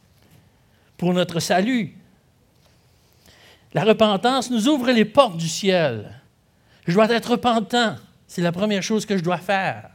pour 0.98 1.14
notre 1.14 1.40
salut. 1.40 1.96
La 3.74 3.84
repentance 3.84 4.50
nous 4.50 4.68
ouvre 4.68 4.92
les 4.92 5.06
portes 5.06 5.38
du 5.38 5.48
ciel. 5.48 6.22
Je 6.88 6.94
dois 6.94 7.10
être 7.10 7.32
repentant. 7.32 7.96
C'est 8.28 8.42
la 8.42 8.52
première 8.52 8.84
chose 8.84 9.06
que 9.06 9.18
je 9.18 9.24
dois 9.24 9.38
faire. 9.38 9.90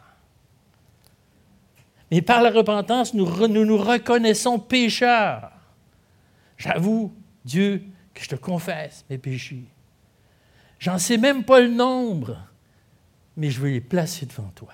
Mais 2.11 2.21
par 2.21 2.43
la 2.43 2.51
repentance, 2.51 3.15
nous 3.15 3.27
nous, 3.49 3.79
reconnaissons 3.79 4.59
pécheurs. 4.59 5.51
J'avoue, 6.59 7.13
Dieu, 7.45 7.83
que 8.13 8.23
je 8.23 8.29
te 8.29 8.37
confesse 8.37 9.05
mes 9.09 9.19
péchés. 9.19 9.65
J'en 10.79 10.99
sais 10.99 11.17
même 11.17 11.45
pas 11.45 11.61
le 11.61 11.69
nombre 11.69 12.37
mais 13.37 13.51
je 13.51 13.61
veux 13.61 13.71
les 13.71 13.81
placer 13.81 14.27
devant 14.27 14.51
toi. 14.55 14.73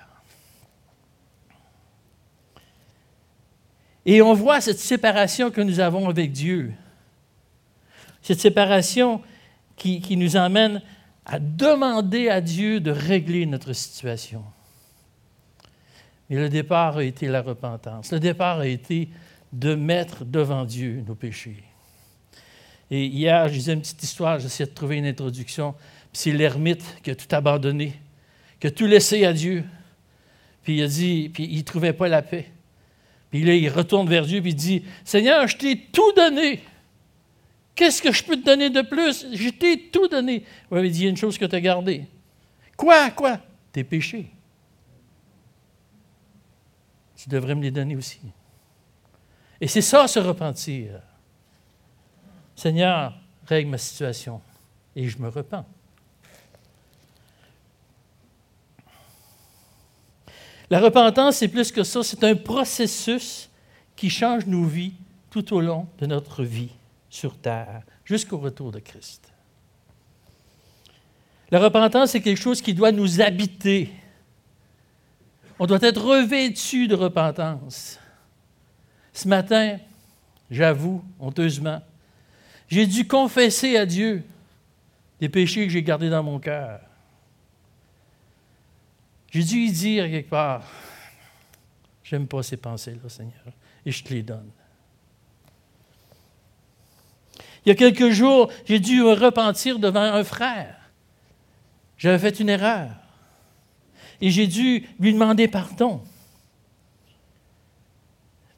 Et 4.05 4.21
on 4.21 4.33
voit 4.33 4.61
cette 4.61 4.79
séparation 4.79 5.51
que 5.51 5.61
nous 5.61 5.79
avons 5.79 6.09
avec 6.09 6.31
Dieu. 6.31 6.73
Cette 8.21 8.39
séparation 8.39 9.21
qui, 9.75 10.17
nous 10.17 10.35
emmène 10.35 10.81
à 11.25 11.39
demander 11.39 12.29
à 12.29 12.41
Dieu 12.41 12.79
de 12.79 12.91
régler 12.91 13.45
notre 13.45 13.73
situation. 13.73 14.43
Mais 16.29 16.37
le 16.37 16.49
départ 16.49 16.97
a 16.97 17.03
été 17.03 17.27
la 17.27 17.41
repentance. 17.41 18.11
Le 18.11 18.19
départ 18.19 18.59
a 18.59 18.67
été 18.67 19.09
de 19.53 19.75
mettre 19.75 20.25
devant 20.25 20.65
Dieu 20.65 21.03
nos 21.07 21.15
péchés. 21.15 21.63
Et 22.91 23.05
hier, 23.05 23.47
je 23.47 23.53
disais 23.53 23.73
une 23.73 23.81
petite 23.81 24.03
histoire, 24.03 24.39
j'essayais 24.39 24.69
de 24.69 24.73
trouver 24.73 24.97
une 24.97 25.05
introduction. 25.05 25.75
C'est 26.11 26.31
l'ermite 26.31 26.83
qui 27.03 27.11
a 27.11 27.15
tout 27.15 27.33
abandonné 27.33 27.99
qui 28.59 28.67
a 28.67 28.71
tout 28.71 28.85
laissé 28.85 29.25
à 29.25 29.33
Dieu. 29.33 29.63
Puis 30.63 30.77
il 30.77 30.83
a 30.83 30.87
dit, 30.87 31.29
puis 31.33 31.47
il 31.49 31.57
ne 31.57 31.63
trouvait 31.63 31.93
pas 31.93 32.07
la 32.07 32.21
paix. 32.21 32.51
Puis 33.29 33.43
là, 33.43 33.53
il 33.53 33.69
retourne 33.69 34.09
vers 34.09 34.25
Dieu, 34.25 34.41
puis 34.41 34.51
il 34.51 34.55
dit, 34.55 34.83
Seigneur, 35.03 35.47
je 35.47 35.57
t'ai 35.57 35.77
tout 35.91 36.11
donné. 36.13 36.61
Qu'est-ce 37.75 38.01
que 38.01 38.11
je 38.11 38.23
peux 38.23 38.35
te 38.35 38.45
donner 38.45 38.69
de 38.69 38.81
plus? 38.81 39.27
Je 39.33 39.49
t'ai 39.49 39.89
tout 39.89 40.07
donné. 40.07 40.43
Oui, 40.71 40.85
il 40.85 40.91
dit, 40.91 40.99
il 40.99 41.03
y 41.03 41.07
a 41.07 41.09
une 41.09 41.17
chose 41.17 41.37
que 41.37 41.45
tu 41.45 41.55
as 41.55 41.61
gardée. 41.61 42.07
Quoi, 42.75 43.11
quoi? 43.11 43.39
Tes 43.71 43.83
péchés. 43.83 44.31
Tu 47.15 47.29
devrais 47.29 47.55
me 47.55 47.61
les 47.61 47.71
donner 47.71 47.95
aussi. 47.95 48.19
Et 49.61 49.67
c'est 49.67 49.81
ça, 49.81 50.07
se 50.07 50.19
repentir. 50.19 51.01
Seigneur, 52.55 53.13
règle 53.45 53.69
ma 53.69 53.77
situation. 53.77 54.41
Et 54.95 55.07
je 55.07 55.17
me 55.19 55.29
repens. 55.29 55.65
La 60.69 60.79
repentance, 60.79 61.37
c'est 61.37 61.47
plus 61.47 61.71
que 61.71 61.83
ça, 61.83 62.03
c'est 62.03 62.23
un 62.23 62.35
processus 62.35 63.49
qui 63.95 64.09
change 64.09 64.45
nos 64.45 64.65
vies 64.65 64.93
tout 65.29 65.53
au 65.53 65.61
long 65.61 65.87
de 65.97 66.05
notre 66.05 66.43
vie 66.43 66.71
sur 67.09 67.37
terre, 67.37 67.81
jusqu'au 68.05 68.37
retour 68.37 68.71
de 68.71 68.79
Christ. 68.79 69.31
La 71.51 71.59
repentance, 71.59 72.11
c'est 72.11 72.21
quelque 72.21 72.39
chose 72.39 72.61
qui 72.61 72.73
doit 72.73 72.91
nous 72.91 73.21
habiter. 73.21 73.89
On 75.57 75.65
doit 75.65 75.79
être 75.81 76.01
revêtu 76.01 76.87
de 76.87 76.95
repentance. 76.95 77.99
Ce 79.11 79.27
matin, 79.27 79.77
j'avoue 80.51 81.03
honteusement, 81.19 81.81
j'ai 82.67 82.85
dû 82.85 83.07
confesser 83.07 83.75
à 83.75 83.85
Dieu 83.85 84.23
des 85.19 85.29
péchés 85.29 85.65
que 85.65 85.73
j'ai 85.73 85.83
gardés 85.83 86.09
dans 86.09 86.23
mon 86.23 86.39
cœur. 86.39 86.79
J'ai 89.31 89.43
dû 89.43 89.55
lui 89.55 89.71
dire 89.71 90.05
quelque 90.05 90.29
part, 90.29 90.63
j'aime 92.03 92.27
pas 92.27 92.41
ces 92.41 92.57
pensées-là, 92.57 93.09
Seigneur, 93.09 93.43
et 93.85 93.91
je 93.91 94.03
te 94.03 94.13
les 94.13 94.23
donne. 94.23 94.49
Il 97.65 97.69
y 97.69 97.71
a 97.71 97.75
quelques 97.75 98.09
jours, 98.09 98.51
j'ai 98.65 98.79
dû 98.79 99.01
me 99.01 99.13
repentir 99.13 99.79
devant 99.79 100.01
un 100.01 100.23
frère. 100.23 100.75
J'avais 101.97 102.17
fait 102.17 102.39
une 102.39 102.49
erreur. 102.49 102.91
Et 104.21 104.31
j'ai 104.31 104.47
dû 104.47 104.87
lui 104.99 105.13
demander 105.13 105.47
pardon. 105.47 106.01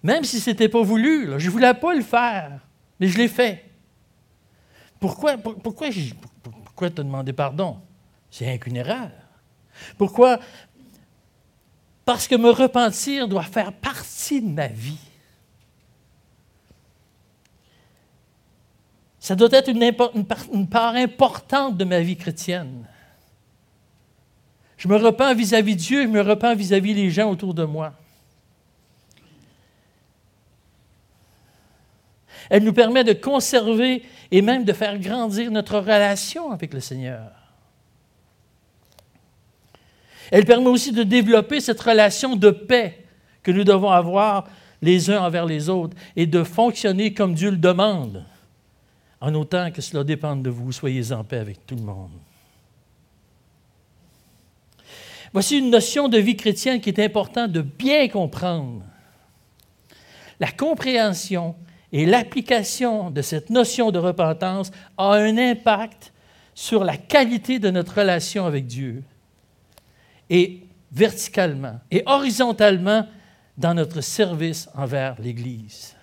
Même 0.04 0.24
si 0.24 0.40
ce 0.40 0.50
n'était 0.50 0.70
pas 0.70 0.82
voulu, 0.82 1.40
je 1.40 1.46
ne 1.48 1.52
voulais 1.52 1.74
pas 1.74 1.94
le 1.94 2.02
faire, 2.02 2.60
mais 3.00 3.08
je 3.08 3.18
l'ai 3.18 3.28
fait. 3.28 3.66
Pourquoi, 5.00 5.38
pourquoi, 5.38 5.90
pourquoi 6.44 6.90
te 6.90 7.02
demander 7.02 7.34
pardon? 7.34 7.80
C'est 8.30 8.46
rien 8.46 8.58
qu'une 8.58 8.78
erreur. 8.78 9.12
Pourquoi? 9.98 10.40
Parce 12.06 12.28
que 12.28 12.36
me 12.36 12.50
repentir 12.50 13.28
doit 13.28 13.44
faire 13.44 13.74
partie 13.74 14.42
de 14.42 14.50
ma 14.50 14.68
vie. 14.68 15.00
Ça 19.20 19.36
doit 19.36 19.50
être 19.52 19.70
une, 19.70 20.68
part 20.68 20.96
importante 20.96 21.78
de 21.78 21.86
ma 21.86 22.00
vie 22.00 22.18
chrétienne. 22.18 22.88
Je 24.78 24.88
me 24.88 24.96
repens 24.96 25.36
vis-à-vis 25.36 25.76
de 25.76 25.82
Dieu, 25.82 26.04
je 26.04 26.08
me 26.08 26.22
repens 26.22 26.56
vis-à-vis 26.56 26.96
des 26.96 27.12
gens 27.12 27.30
autour 27.30 27.54
de 27.54 27.64
moi. 27.64 27.94
Elle 32.50 32.64
nous 32.64 32.74
permet 32.74 33.04
de 33.04 33.14
conserver 33.14 34.04
et 34.32 34.42
même 34.42 34.66
de 34.66 34.74
faire 34.74 34.98
grandir 34.98 35.52
notre 35.52 35.78
relation 35.78 36.52
avec 36.52 36.74
le 36.74 36.80
Seigneur. 36.80 37.41
Elle 40.32 40.46
permet 40.46 40.70
aussi 40.70 40.94
de 40.94 41.04
développer 41.04 41.60
cette 41.60 41.82
relation 41.82 42.36
de 42.36 42.50
paix 42.50 43.06
que 43.44 43.52
nous 43.52 43.66
devons 43.66 43.92
avoir 43.92 44.48
les 44.82 45.10
uns 45.10 45.22
envers 45.22 45.46
les 45.46 45.70
autres 45.70 45.96
et 46.16 46.26
de 46.26 46.44
fonctionner 46.44 47.14
comme 47.14 47.36
Dieu 47.36 47.52
le 47.52 47.58
demande, 47.58 48.26
en 49.20 49.36
autant 49.36 49.72
que 49.72 49.82
cela 49.82 50.04
dépende 50.04 50.42
de 50.42 50.50
vous. 50.50 50.72
Soyez 50.72 51.12
en 51.12 51.24
paix 51.24 51.38
avec 51.38 51.66
tout 51.68 51.76
le 51.76 51.84
monde. 51.84 52.12
Voici 55.34 55.60
une 55.60 55.70
notion 55.70 56.10
de 56.10 56.18
vie 56.18 56.36
chrétienne 56.36 56.82
qui 56.82 56.90
est 56.90 57.00
importante 57.00 57.52
de 57.52 57.62
bien 57.62 58.08
comprendre. 58.08 58.84
La 60.40 60.52
compréhension 60.52 61.56
et 61.92 62.06
l'application 62.06 63.12
de 63.12 63.22
cette 63.22 63.50
notion 63.50 63.92
de 63.92 64.00
repentance 64.00 64.72
a 64.98 65.14
un 65.14 65.38
impact 65.38 66.14
sur 66.54 66.84
la 66.84 66.98
qualité 66.98 67.60
de 67.60 67.70
notre 67.70 68.00
relation 68.00 68.46
avec 68.46 68.66
Dieu, 68.66 69.04
et 70.32 70.62
verticalement 70.92 71.80
et 71.92 72.02
horizontalement 72.06 73.06
dans 73.58 73.74
notre 73.76 74.02
service 74.02 74.70
envers 74.74 75.22
l'Église. 75.22 75.96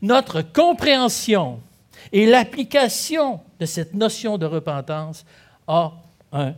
Notre 0.00 0.40
compréhension 0.40 1.60
et 2.12 2.24
l'application 2.24 3.40
de 3.58 3.66
cette 3.66 3.92
notion 3.92 4.38
de 4.38 4.46
repentance 4.46 5.26
a 5.66 5.92
un 6.32 6.54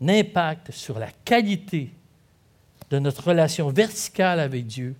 impact 0.00 0.72
sur 0.72 0.98
la 0.98 1.10
qualité 1.24 1.92
de 2.90 2.98
notre 2.98 3.28
relation 3.28 3.68
verticale 3.68 4.40
avec 4.40 4.66
Dieu 4.66 4.96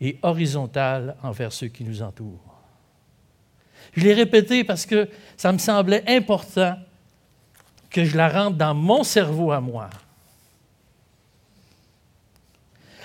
et 0.00 0.18
horizontale 0.22 1.16
envers 1.22 1.52
ceux 1.52 1.68
qui 1.68 1.84
nous 1.84 2.02
entourent. 2.02 2.60
Je 3.94 4.02
l'ai 4.04 4.14
répété 4.14 4.62
parce 4.62 4.84
que 4.84 5.08
ça 5.38 5.52
me 5.52 5.58
semblait 5.58 6.04
important 6.06 6.76
que 7.88 8.04
je 8.04 8.16
la 8.16 8.28
rentre 8.28 8.58
dans 8.58 8.74
mon 8.74 9.02
cerveau 9.02 9.52
à 9.52 9.60
moi. 9.60 9.88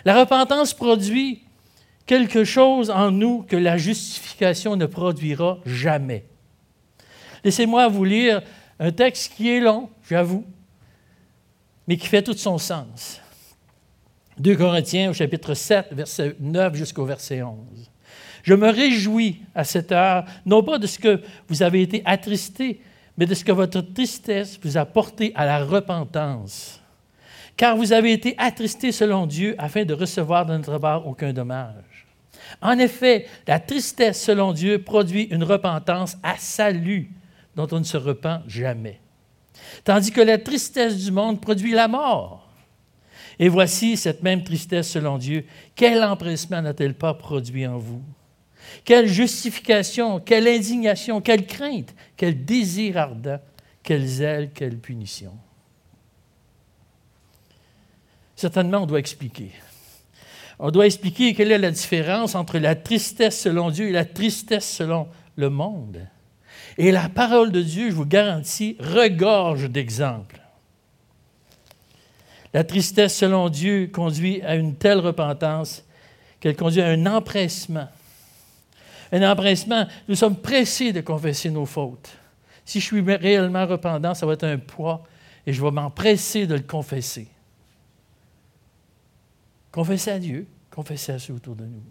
La 0.06 0.20
repentance 0.20 0.74
produit 0.74 1.42
quelque 2.06 2.44
chose 2.44 2.92
en 2.92 3.10
nous 3.10 3.42
que 3.42 3.56
la 3.56 3.78
justification 3.78 4.76
ne 4.76 4.86
produira 4.86 5.58
jamais. 5.66 6.26
Laissez-moi 7.44 7.88
vous 7.88 8.04
lire 8.04 8.42
un 8.80 8.92
texte 8.92 9.34
qui 9.36 9.50
est 9.50 9.60
long, 9.60 9.90
j'avoue, 10.08 10.46
mais 11.88 11.98
qui 11.98 12.08
fait 12.08 12.22
tout 12.22 12.38
son 12.38 12.60
sens. 12.60 13.20
2 14.38 14.56
Corinthiens 14.56 15.10
au 15.10 15.14
chapitre 15.14 15.54
7, 15.54 15.88
verset 15.94 16.36
9 16.40 16.76
jusqu'au 16.76 17.06
verset 17.06 17.42
11. 17.42 17.58
Je 18.44 18.54
me 18.54 18.70
réjouis 18.70 19.42
à 19.56 19.64
cette 19.64 19.92
heure, 19.92 20.26
non 20.46 20.62
pas 20.62 20.78
de 20.78 20.86
ce 20.86 21.00
que 21.00 21.22
vous 21.48 21.64
avez 21.64 21.82
été 21.82 22.04
attristés, 22.06 22.82
mais 23.18 23.26
de 23.26 23.34
ce 23.34 23.44
que 23.44 23.52
votre 23.52 23.82
tristesse 23.82 24.60
vous 24.62 24.78
a 24.78 24.86
porté 24.86 25.32
à 25.36 25.46
la 25.46 25.64
repentance. 25.64 26.80
Car 27.58 27.78
vous 27.78 27.94
avez 27.94 28.12
été 28.12 28.36
attristés 28.38 28.92
selon 28.92 29.26
Dieu 29.26 29.56
afin 29.58 29.86
de 29.86 29.94
recevoir 29.94 30.46
de 30.46 30.58
notre 30.58 30.78
part 30.78 31.08
aucun 31.08 31.32
dommage. 31.32 32.08
En 32.62 32.78
effet, 32.78 33.28
la 33.48 33.60
tristesse 33.60 34.22
selon 34.22 34.52
Dieu 34.54 34.82
produit 34.82 35.24
une 35.24 35.44
repentance 35.44 36.18
à 36.22 36.36
salut 36.38 37.12
dont 37.56 37.68
on 37.72 37.80
ne 37.80 37.86
se 37.86 37.98
repent 37.98 38.42
jamais. 38.48 39.00
Tandis 39.84 40.12
que 40.12 40.22
la 40.22 40.38
tristesse 40.38 40.98
du 40.98 41.12
monde 41.12 41.40
produit 41.40 41.72
la 41.72 41.88
mort. 41.88 42.50
Et 43.40 43.50
voici 43.50 43.98
cette 43.98 44.24
même 44.24 44.44
tristesse 44.44 44.90
selon 44.90 45.18
Dieu. 45.18 45.46
Quel 45.76 46.04
empressement 46.04 46.62
n'a-t-elle 46.62 46.94
pas 46.94 47.14
produit 47.14 47.68
en 47.68 47.78
vous? 47.78 48.02
Quelle 48.84 49.08
justification, 49.08 50.20
quelle 50.20 50.48
indignation, 50.48 51.22
quelle 51.22 51.46
crainte, 51.46 51.94
quel 52.18 52.46
désir 52.46 52.98
ardent, 52.98 53.40
quel 53.84 54.06
zèle, 54.06 54.52
quelle 54.54 54.78
punition. 54.78 55.34
Certainement, 58.36 58.80
on 58.80 58.86
doit 58.86 59.00
expliquer. 59.00 59.52
On 60.60 60.72
doit 60.72 60.86
expliquer 60.86 61.34
quelle 61.34 61.52
est 61.52 61.58
la 61.58 61.72
différence 61.72 62.36
entre 62.36 62.60
la 62.60 62.76
tristesse 62.76 63.40
selon 63.40 63.72
Dieu 63.72 63.90
et 63.90 63.92
la 63.92 64.06
tristesse 64.06 64.70
selon 64.70 65.08
le 65.36 65.50
monde. 65.50 66.08
Et 66.78 66.92
la 66.92 67.10
parole 67.10 67.52
de 67.52 67.62
Dieu, 67.62 67.90
je 67.90 67.96
vous 67.96 68.06
garantis, 68.06 68.78
regorge 68.80 69.70
d'exemples. 69.70 70.40
La 72.54 72.64
tristesse 72.64 73.18
selon 73.18 73.50
Dieu 73.50 73.90
conduit 73.94 74.42
à 74.44 74.56
une 74.56 74.76
telle 74.76 75.00
repentance 75.00 75.84
qu'elle 76.40 76.56
conduit 76.56 76.82
à 76.82 76.88
un 76.88 77.06
empressement. 77.06 77.88
Un 79.12 79.30
empressement, 79.30 79.86
nous 80.08 80.16
sommes 80.16 80.38
pressés 80.38 80.94
de 80.94 81.02
confesser 81.02 81.50
nos 81.50 81.66
fautes. 81.66 82.12
Si 82.64 82.80
je 82.80 82.86
suis 82.86 83.02
réellement 83.02 83.66
repentant, 83.66 84.14
ça 84.14 84.26
va 84.26 84.34
être 84.34 84.46
un 84.46 84.58
poids 84.58 85.04
et 85.46 85.54
je 85.54 85.62
vais 85.62 85.72
m'empresser 85.72 86.48
de 86.48 86.56
le 86.56 86.62
confesser. 86.62 87.28
Confesser 89.76 90.12
à 90.12 90.20
Dieu, 90.20 90.48
confesser 90.72 91.12
à 91.12 91.20
ceux 91.20 91.34
autour 91.34 91.58
de 91.58 91.66
nous. 91.66 91.84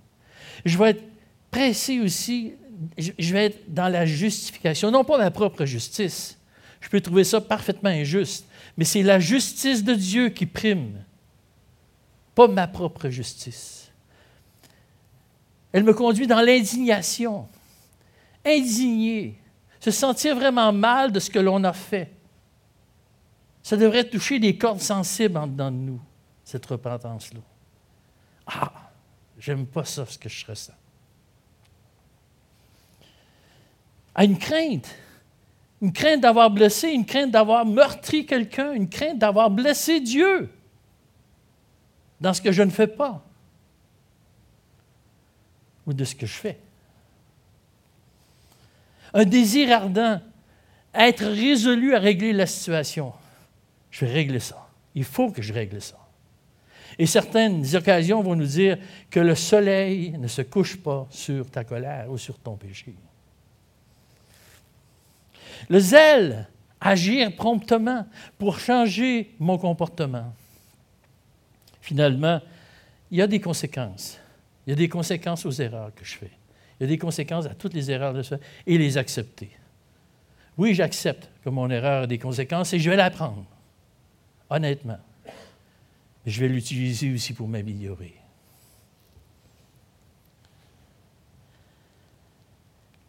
Je 0.65 0.79
vais 0.79 0.93
être 0.93 1.05
pressé 1.51 2.01
aussi, 2.01 2.55
je 2.97 3.33
vais 3.35 3.45
être 3.45 3.59
dans 3.69 3.89
la 3.89 4.07
justification, 4.07 4.91
non 4.91 5.05
pas 5.05 5.19
ma 5.19 5.31
propre 5.31 5.67
justice. 5.67 6.39
Je 6.81 6.89
peux 6.89 7.03
trouver 7.03 7.25
ça 7.25 7.43
parfaitement 7.43 7.91
injuste 7.91 8.47
mais 8.77 8.85
c'est 8.85 9.03
la 9.03 9.21
justice 9.21 9.85
de 9.85 9.95
Dieu 9.95 10.31
qui 10.31 10.47
prime, 10.47 11.05
pas 12.35 12.49
ma 12.49 12.67
propre 12.67 13.09
justice. 13.09 13.93
Elle 15.73 15.85
me 15.85 15.95
conduit 15.95 16.27
dans 16.27 16.41
l'indignation, 16.41 17.47
indigné, 18.45 19.39
se 19.81 19.91
sentir 19.91 20.35
vraiment 20.35 20.73
mal 20.73 21.13
de 21.13 21.21
ce 21.21 21.31
que 21.31 21.39
l'on 21.39 21.63
a 21.65 21.73
fait. 21.73 22.11
Ça 23.63 23.77
devrait 23.77 24.09
toucher 24.09 24.39
des 24.39 24.57
cordes 24.57 24.81
sensibles 24.81 25.37
en 25.37 25.47
dedans 25.47 25.71
de 25.71 25.77
nous, 25.77 26.01
cette 26.45 26.67
repentance-là. 26.67 27.41
Ah, 28.47 28.73
j'aime 29.39 29.67
pas 29.67 29.85
ça, 29.85 30.07
ce 30.07 30.19
que 30.19 30.29
je 30.29 30.47
ressens. 30.47 30.75
À 34.15 34.25
une 34.25 34.39
crainte 34.39 34.95
une 35.85 35.93
crainte 35.93 36.23
d'avoir 36.23 36.51
blessé, 36.51 36.89
une 36.89 37.05
crainte 37.05 37.31
d'avoir 37.31 37.67
meurtri 37.67 38.25
quelqu'un, 38.25 38.73
une 38.73 38.89
crainte 38.89 39.19
d'avoir 39.19 39.51
blessé 39.51 40.01
Dieu 40.01 40.51
dans 42.23 42.33
ce 42.33 42.41
que 42.41 42.53
je 42.53 42.63
ne 42.63 42.71
fais 42.71 42.87
pas 42.87 43.23
ou 45.87 45.93
de 45.93 46.05
ce 46.07 46.15
que 46.15 46.25
je 46.25 46.33
fais. 46.33 46.59
Un 49.13 49.27
désir 49.27 49.71
ardent, 49.73 50.23
être 50.95 51.27
résolu 51.27 51.95
à 51.95 51.99
régler 51.99 52.33
la 52.33 52.47
situation. 52.47 53.13
Je 53.91 54.07
vais 54.07 54.13
régler 54.13 54.41
ça. 54.41 54.67
Il 54.95 55.05
faut 55.05 55.31
que 55.31 55.43
je 55.43 55.53
règle 55.53 55.83
ça. 55.83 55.99
Et 56.99 57.07
certaines 57.07 57.75
occasions 57.75 58.23
vont 58.23 58.37
nous 58.37 58.47
dire 58.47 58.79
que 59.11 59.21
le 59.21 59.35
soleil 59.35 60.13
ne 60.19 60.29
se 60.29 60.43
couche 60.43 60.77
pas 60.77 61.07
sur 61.11 61.51
ta 61.51 61.65
colère 61.65 62.11
ou 62.11 62.19
sur 62.19 62.39
ton 62.39 62.57
péché. 62.57 62.95
Le 65.69 65.81
zèle, 65.81 66.49
agir 66.81 67.35
promptement 67.35 68.07
pour 68.39 68.59
changer 68.59 69.35
mon 69.39 69.59
comportement. 69.59 70.33
Finalement, 71.81 72.41
il 73.11 73.19
y 73.19 73.23
a 73.23 73.27
des 73.27 73.41
conséquences. 73.41 74.19
Il 74.67 74.71
y 74.71 74.73
a 74.73 74.77
des 74.77 74.89
conséquences 74.89 75.45
aux 75.47 75.53
erreurs 75.53 75.95
que 75.95 76.05
je 76.05 76.17
fais. 76.17 76.31
Il 76.79 76.85
y 76.85 76.85
a 76.85 76.89
des 76.89 76.99
conséquences 76.99 77.47
à 77.47 77.55
toutes 77.55 77.75
les 77.75 77.91
erreurs 77.91 78.15
de 78.15 78.23
ce 78.23 78.35
et 78.67 78.79
les 78.79 78.99
accepter. 78.99 79.51
Oui, 80.57 80.75
j'accepte 80.75 81.29
que 81.43 81.51
mon 81.51 81.69
erreur 81.71 82.05
a 82.05 82.07
des 82.07 82.19
conséquences 82.19 82.73
et 82.73 82.79
je 82.79 82.89
vais 82.91 82.97
l'apprendre, 82.97 83.45
honnêtement. 84.51 84.99
Je 86.27 86.41
vais 86.41 86.49
l'utiliser 86.49 87.13
aussi 87.13 87.35
pour 87.35 87.49
m'améliorer. 87.49 88.15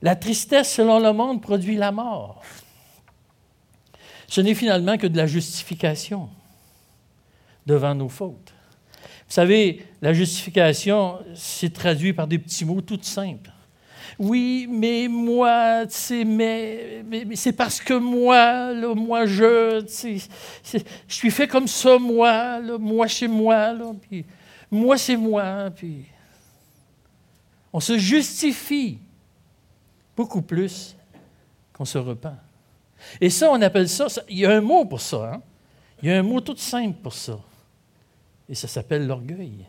La 0.02 0.16
tristesse, 0.16 0.74
selon 0.74 1.00
le 1.00 1.14
monde, 1.14 1.42
produit 1.42 1.78
la 1.78 1.92
mort. 1.92 2.44
Ce 4.28 4.42
n'est 4.42 4.54
finalement 4.54 4.98
que 4.98 5.08
de 5.08 5.18
la 5.18 5.28
justification 5.28 6.30
devant 7.66 7.96
nos 7.96 8.10
fautes. 8.10 8.54
Vous 9.28 9.34
savez, 9.34 9.86
la 10.02 10.14
justification, 10.14 11.20
c'est 11.34 11.74
traduit 11.74 12.14
par 12.14 12.28
des 12.28 12.38
petits 12.38 12.66
mots 12.66 12.82
tout 12.82 13.02
simples. 13.02 13.52
Oui, 14.18 14.68
mais 14.70 15.08
moi, 15.10 15.84
mais, 16.26 17.04
mais, 17.06 17.36
c'est 17.36 17.52
parce 17.52 17.82
que 17.82 17.94
moi, 17.94 18.72
là, 18.72 18.96
moi, 18.96 19.26
je, 19.26 19.84
je 21.08 21.14
suis 21.14 21.32
fait 21.32 21.48
comme 21.48 21.68
ça, 21.68 21.98
moi, 21.98 22.62
moi 22.80 23.08
chez 23.08 23.28
moi, 23.28 23.74
là, 23.74 23.92
puis 24.02 24.26
moi 24.72 24.98
c'est 24.98 25.18
moi, 25.18 25.70
puis 25.76 26.06
on 27.74 27.80
se 27.82 27.98
justifie 27.98 29.00
beaucoup 30.16 30.42
plus 30.42 30.96
qu'on 31.74 31.86
se 31.86 31.98
repent. 31.98 32.38
Et 33.20 33.30
ça, 33.30 33.52
on 33.52 33.62
appelle 33.62 33.90
ça, 33.90 34.08
il 34.30 34.40
y 34.40 34.46
a 34.46 34.52
un 34.52 34.62
mot 34.62 34.86
pour 34.86 35.02
ça, 35.02 35.34
hein? 35.34 35.42
il 36.02 36.10
y 36.10 36.12
a 36.12 36.20
un 36.20 36.24
mot 36.24 36.40
tout 36.40 36.56
simple 36.56 36.98
pour 37.04 37.14
ça. 37.14 37.38
Et 38.48 38.56
ça 38.56 38.68
s'appelle 38.68 39.06
l'orgueil. 39.06 39.66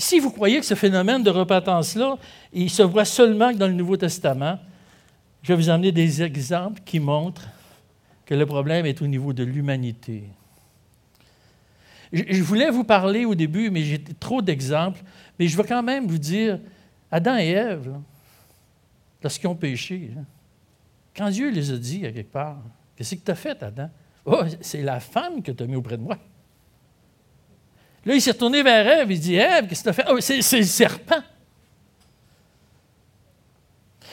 Si 0.00 0.20
vous 0.20 0.30
croyez 0.30 0.60
que 0.60 0.64
ce 0.64 0.76
phénomène 0.76 1.24
de 1.24 1.30
repentance-là, 1.30 2.16
il 2.52 2.70
se 2.70 2.84
voit 2.84 3.04
seulement 3.04 3.52
dans 3.52 3.66
le 3.66 3.72
Nouveau 3.72 3.96
Testament, 3.96 4.60
je 5.42 5.52
vais 5.52 5.56
vous 5.56 5.70
emmener 5.70 5.90
des 5.90 6.22
exemples 6.22 6.80
qui 6.84 7.00
montrent 7.00 7.48
que 8.24 8.34
le 8.34 8.46
problème 8.46 8.86
est 8.86 9.02
au 9.02 9.08
niveau 9.08 9.32
de 9.32 9.42
l'humanité. 9.42 10.22
Je, 12.12 12.42
voulais 12.42 12.70
vous 12.70 12.84
parler 12.84 13.24
au 13.24 13.34
début, 13.34 13.70
mais 13.70 13.82
j'ai 13.82 13.98
trop 13.98 14.40
d'exemples. 14.40 15.00
Mais 15.36 15.48
je 15.48 15.56
vais 15.56 15.64
quand 15.64 15.82
même 15.82 16.06
vous 16.06 16.18
dire, 16.18 16.60
Adam 17.10 17.36
et 17.36 17.48
Ève, 17.48 17.92
lorsqu'ils 19.20 19.48
ont 19.48 19.56
péché, 19.56 20.10
quand 21.16 21.28
Dieu 21.30 21.50
les 21.50 21.72
a 21.72 21.76
dit 21.76 22.00
quelque 22.02 22.22
part, 22.22 22.58
qu'est-ce 22.94 23.16
que 23.16 23.24
tu 23.24 23.30
as 23.32 23.34
fait, 23.34 23.62
Adam? 23.62 23.90
Oh, 24.24 24.42
c'est 24.60 24.82
la 24.82 25.00
femme 25.00 25.42
que 25.42 25.50
tu 25.50 25.62
as 25.62 25.66
mis 25.66 25.76
auprès 25.76 25.96
de 25.96 26.02
moi. 26.02 26.18
Là, 28.04 28.14
il 28.14 28.22
s'est 28.22 28.30
retourné 28.30 28.62
vers 28.62 28.86
Ève, 28.86 29.10
il 29.10 29.20
dit 29.20 29.34
Ève, 29.34 29.66
qu'est-ce 29.66 29.80
que 29.80 29.84
tu 29.84 29.88
as 29.90 29.92
fait? 29.92 30.04
Oh, 30.10 30.20
c'est 30.20 30.56
le 30.58 30.62
serpent. 30.64 31.22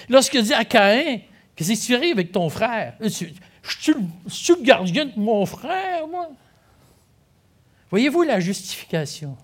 Lorsqu'il 0.10 0.44
dit 0.44 0.54
à 0.54 0.66
Caïn, 0.66 1.20
qu'est-ce 1.56 1.74
que 1.74 1.86
tu 1.86 1.96
arrives 1.96 2.14
avec 2.14 2.32
ton 2.32 2.50
frère? 2.50 2.96
Je 3.00 3.08
suis 3.08 4.54
le 4.54 4.64
gardien 4.64 5.06
de 5.06 5.14
mon 5.16 5.46
frère, 5.46 6.08
moi? 6.08 6.30
Voyez-vous 7.90 8.24
la 8.24 8.40
justification? 8.40 9.38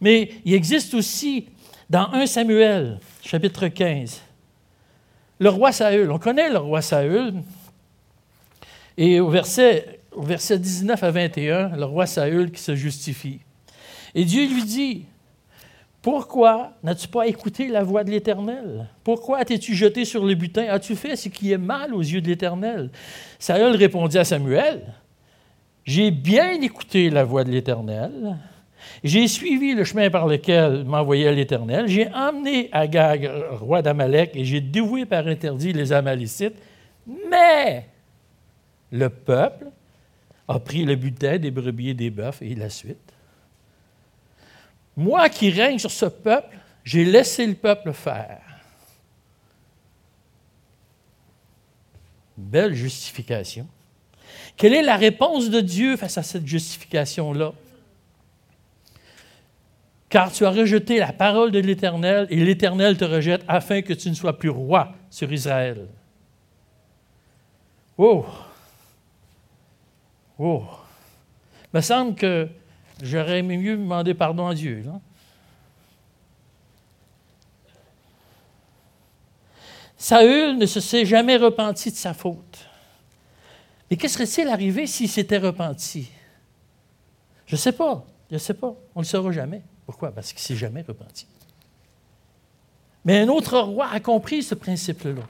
Mais 0.00 0.30
il 0.44 0.52
existe 0.54 0.94
aussi 0.94 1.48
dans 1.88 2.12
1 2.12 2.26
Samuel, 2.26 2.98
chapitre 3.22 3.68
15, 3.68 4.20
le 5.38 5.48
roi 5.48 5.70
Saül. 5.70 6.10
On 6.10 6.18
connaît 6.18 6.50
le 6.50 6.58
roi 6.58 6.82
Saül. 6.82 7.34
Et 8.96 9.20
au 9.20 9.28
verset, 9.28 9.95
au 10.16 10.22
verset 10.22 10.58
19 10.58 11.02
à 11.02 11.10
21, 11.10 11.76
le 11.76 11.84
roi 11.84 12.06
Saül 12.06 12.50
qui 12.50 12.60
se 12.60 12.74
justifie. 12.74 13.40
Et 14.14 14.24
Dieu 14.24 14.48
lui 14.48 14.64
dit, 14.64 15.04
pourquoi 16.00 16.72
n'as-tu 16.82 17.06
pas 17.06 17.26
écouté 17.26 17.68
la 17.68 17.82
voix 17.82 18.02
de 18.02 18.10
l'Éternel? 18.10 18.88
Pourquoi 19.04 19.44
t'es-tu 19.44 19.74
jeté 19.74 20.04
sur 20.04 20.24
le 20.24 20.34
butin? 20.34 20.66
As-tu 20.70 20.96
fait 20.96 21.16
ce 21.16 21.28
qui 21.28 21.52
est 21.52 21.58
mal 21.58 21.92
aux 21.92 22.00
yeux 22.00 22.20
de 22.20 22.28
l'Éternel? 22.28 22.90
Saül 23.38 23.76
répondit 23.76 24.18
à 24.18 24.24
Samuel, 24.24 24.94
J'ai 25.84 26.10
bien 26.10 26.60
écouté 26.62 27.10
la 27.10 27.24
voix 27.24 27.44
de 27.44 27.50
l'Éternel. 27.50 28.38
J'ai 29.04 29.28
suivi 29.28 29.74
le 29.74 29.84
chemin 29.84 30.08
par 30.10 30.26
lequel 30.26 30.84
m'envoyait 30.84 31.32
l'Éternel. 31.32 31.86
J'ai 31.88 32.08
emmené 32.14 32.70
Agag, 32.72 33.30
roi 33.50 33.82
d'Amalek, 33.82 34.30
et 34.34 34.44
j'ai 34.44 34.60
dévoué 34.60 35.04
par 35.04 35.26
interdit 35.26 35.72
les 35.72 35.92
Amalécites. 35.92 36.56
Mais 37.30 37.86
le 38.90 39.10
peuple 39.10 39.66
a 40.48 40.58
pris 40.58 40.84
le 40.84 40.94
butin 40.94 41.38
des 41.38 41.50
brebis 41.50 41.90
et 41.90 41.94
des 41.94 42.10
bœufs, 42.10 42.40
et 42.40 42.54
la 42.54 42.70
suite. 42.70 43.12
Moi 44.96 45.28
qui 45.28 45.50
règne 45.50 45.78
sur 45.78 45.90
ce 45.90 46.06
peuple, 46.06 46.56
j'ai 46.84 47.04
laissé 47.04 47.46
le 47.46 47.54
peuple 47.54 47.92
faire. 47.92 48.42
Belle 52.36 52.74
justification. 52.74 53.66
Quelle 54.56 54.74
est 54.74 54.82
la 54.82 54.96
réponse 54.96 55.50
de 55.50 55.60
Dieu 55.60 55.96
face 55.96 56.16
à 56.16 56.22
cette 56.22 56.46
justification-là? 56.46 57.52
Car 60.08 60.32
tu 60.32 60.46
as 60.46 60.50
rejeté 60.50 60.98
la 60.98 61.12
parole 61.12 61.50
de 61.50 61.58
l'Éternel 61.58 62.26
et 62.30 62.44
l'Éternel 62.44 62.96
te 62.96 63.04
rejette 63.04 63.42
afin 63.48 63.82
que 63.82 63.92
tu 63.92 64.08
ne 64.08 64.14
sois 64.14 64.38
plus 64.38 64.48
roi 64.48 64.94
sur 65.10 65.30
Israël. 65.32 65.88
Oh! 67.98 68.24
Oh! 70.38 70.64
Il 71.72 71.76
me 71.76 71.80
semble 71.80 72.14
que 72.14 72.48
j'aurais 73.02 73.42
mieux 73.42 73.76
demandé 73.76 74.14
pardon 74.14 74.46
à 74.46 74.54
Dieu. 74.54 74.84
Saül 79.96 80.58
ne 80.58 80.66
se 80.66 80.80
s'est 80.80 81.06
jamais 81.06 81.36
repenti 81.36 81.90
de 81.90 81.96
sa 81.96 82.14
faute. 82.14 82.66
Mais 83.90 83.96
qu'est-ce 83.96 84.14
serait-il 84.14 84.48
arrivé 84.48 84.86
s'il 84.86 85.08
s'était 85.08 85.38
repenti? 85.38 86.10
Je 87.46 87.54
ne 87.54 87.58
sais 87.58 87.72
pas. 87.72 88.04
Je 88.30 88.34
ne 88.34 88.38
sais 88.38 88.54
pas. 88.54 88.74
On 88.94 89.00
ne 89.00 89.04
le 89.04 89.08
saura 89.08 89.32
jamais. 89.32 89.62
Pourquoi? 89.86 90.12
Parce 90.12 90.32
qu'il 90.32 90.40
ne 90.40 90.46
s'est 90.46 90.56
jamais 90.56 90.82
repenti. 90.82 91.26
Mais 93.04 93.20
un 93.20 93.28
autre 93.28 93.58
roi 93.58 93.88
a 93.88 94.00
compris 94.00 94.42
ce 94.42 94.54
principe-là. 94.54 95.22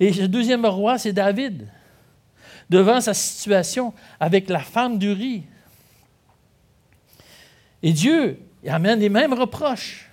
Et 0.00 0.10
le 0.10 0.26
deuxième 0.28 0.66
roi, 0.66 0.98
c'est 0.98 1.12
David. 1.12 1.68
Devant 2.70 3.00
sa 3.00 3.12
situation 3.12 3.92
avec 4.20 4.48
la 4.48 4.60
femme 4.60 4.98
d'Uri. 4.98 5.42
Et 7.82 7.92
Dieu 7.92 8.38
amène 8.66 9.00
les 9.00 9.08
mêmes 9.08 9.34
reproches. 9.34 10.08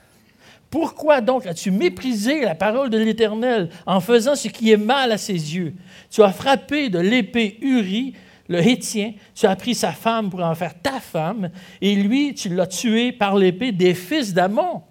Pourquoi 0.69 1.21
donc 1.21 1.45
as-tu 1.45 1.71
méprisé 1.71 2.41
la 2.41 2.55
parole 2.55 2.89
de 2.89 2.97
l'Éternel 2.97 3.69
en 3.85 4.01
faisant 4.01 4.35
ce 4.35 4.49
qui 4.49 4.71
est 4.71 4.77
mal 4.77 5.11
à 5.11 5.17
ses 5.17 5.33
yeux? 5.33 5.73
Tu 6.09 6.21
as 6.23 6.33
frappé 6.33 6.89
de 6.89 6.99
l'épée 6.99 7.57
Uri, 7.61 8.15
le 8.49 8.65
Hétien, 8.65 9.13
tu 9.33 9.45
as 9.45 9.55
pris 9.55 9.75
sa 9.75 9.91
femme 9.91 10.29
pour 10.29 10.41
en 10.41 10.55
faire 10.55 10.79
ta 10.81 10.99
femme, 10.99 11.51
et 11.81 11.95
lui, 11.95 12.33
tu 12.33 12.49
l'as 12.49 12.67
tué 12.67 13.11
par 13.11 13.35
l'épée 13.35 13.71
des 13.71 13.93
fils 13.93 14.33
d'Amon. 14.33 14.83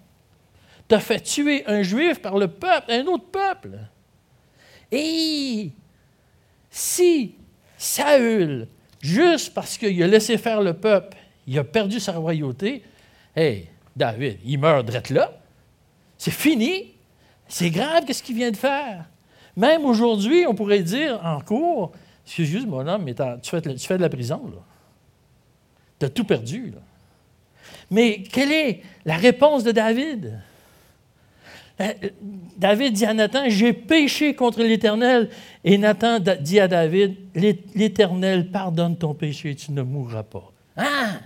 Tu 0.87 0.95
as 0.95 0.99
fait 0.99 1.19
tuer 1.19 1.63
un 1.67 1.83
juif 1.83 2.21
par 2.21 2.37
le 2.37 2.47
peuple, 2.47 2.91
un 2.91 3.05
autre 3.05 3.25
peuple. 3.25 3.77
Et 4.91 5.71
si 6.69 7.35
Saül, 7.77 8.67
juste 9.01 9.53
parce 9.53 9.77
qu'il 9.77 10.01
a 10.01 10.07
laissé 10.07 10.37
faire 10.37 10.61
le 10.61 10.73
peuple, 10.73 11.17
il 11.45 11.57
a 11.59 11.63
perdu 11.63 11.99
sa 11.99 12.13
royauté, 12.13 12.83
hé, 13.35 13.67
David, 13.95 14.39
il 14.45 14.59
meurt 14.59 14.85
drette 14.85 15.09
là. 15.09 15.39
C'est 16.17 16.31
fini. 16.31 16.93
C'est 17.47 17.69
grave, 17.69 18.03
qu'est-ce 18.05 18.21
qu'il 18.21 18.35
vient 18.35 18.51
de 18.51 18.57
faire? 18.57 19.05
Même 19.55 19.85
aujourd'hui, 19.85 20.45
on 20.47 20.53
pourrait 20.53 20.83
dire 20.83 21.19
en 21.23 21.39
cours, 21.39 21.93
Excuse, 22.27 22.65
mon 22.65 22.85
homme, 22.85 23.03
mais 23.03 23.15
tu 23.41 23.49
fais, 23.87 23.97
de 23.97 24.01
la 24.01 24.09
prison, 24.09 24.51
là. 24.53 24.61
Tu 25.97 26.05
as 26.05 26.09
tout 26.09 26.25
perdu, 26.25 26.71
là. 26.71 26.81
Mais 27.89 28.21
quelle 28.21 28.51
est 28.51 28.81
la 29.05 29.15
réponse 29.15 29.63
de 29.63 29.71
David? 29.71 30.37
Euh, 31.79 31.93
David 32.57 32.93
dit 32.93 33.05
à 33.05 33.13
Nathan, 33.13 33.43
j'ai 33.47 33.73
péché 33.73 34.33
contre 34.35 34.63
l'Éternel. 34.63 35.29
Et 35.63 35.77
Nathan 35.77 36.19
dit 36.19 36.59
à 36.59 36.67
David, 36.67 37.15
l'Éternel 37.35 38.49
pardonne 38.49 38.97
ton 38.97 39.13
péché, 39.13 39.55
tu 39.55 39.71
ne 39.71 39.83
mourras 39.83 40.23
pas. 40.23 40.51
Hein? 40.75 41.19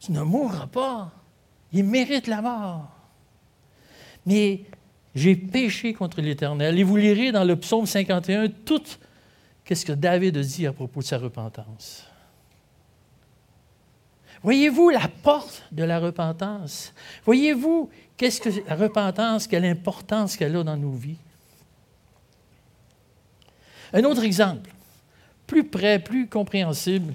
Tu 0.00 0.12
ne 0.12 0.22
mourras 0.22 0.66
pas. 0.66 1.12
Il 1.72 1.84
mérite 1.84 2.26
la 2.26 2.42
mort. 2.42 2.88
Mais 4.26 4.60
j'ai 5.14 5.36
péché 5.36 5.94
contre 5.94 6.20
l'Éternel. 6.20 6.78
Et 6.78 6.82
vous 6.82 6.96
lirez 6.96 7.32
dans 7.32 7.44
le 7.44 7.56
psaume 7.56 7.86
51 7.86 8.48
toute 8.48 8.98
Qu'est-ce 9.64 9.86
que 9.86 9.92
David 9.92 10.38
dit 10.38 10.66
à 10.66 10.72
propos 10.72 11.00
de 11.00 11.06
sa 11.06 11.18
repentance? 11.18 12.04
Voyez-vous 14.42 14.90
la 14.90 15.08
porte 15.22 15.62
de 15.70 15.84
la 15.84 15.98
repentance? 15.98 16.92
Voyez-vous 17.24 17.90
la 18.68 18.76
repentance, 18.76 19.46
quelle 19.46 19.64
importance 19.64 20.36
qu'elle 20.36 20.56
a 20.56 20.62
dans 20.62 20.76
nos 20.76 20.92
vies? 20.92 21.16
Un 23.92 24.04
autre 24.04 24.22
exemple, 24.22 24.70
plus 25.46 25.64
près, 25.64 25.98
plus 25.98 26.28
compréhensible 26.28 27.14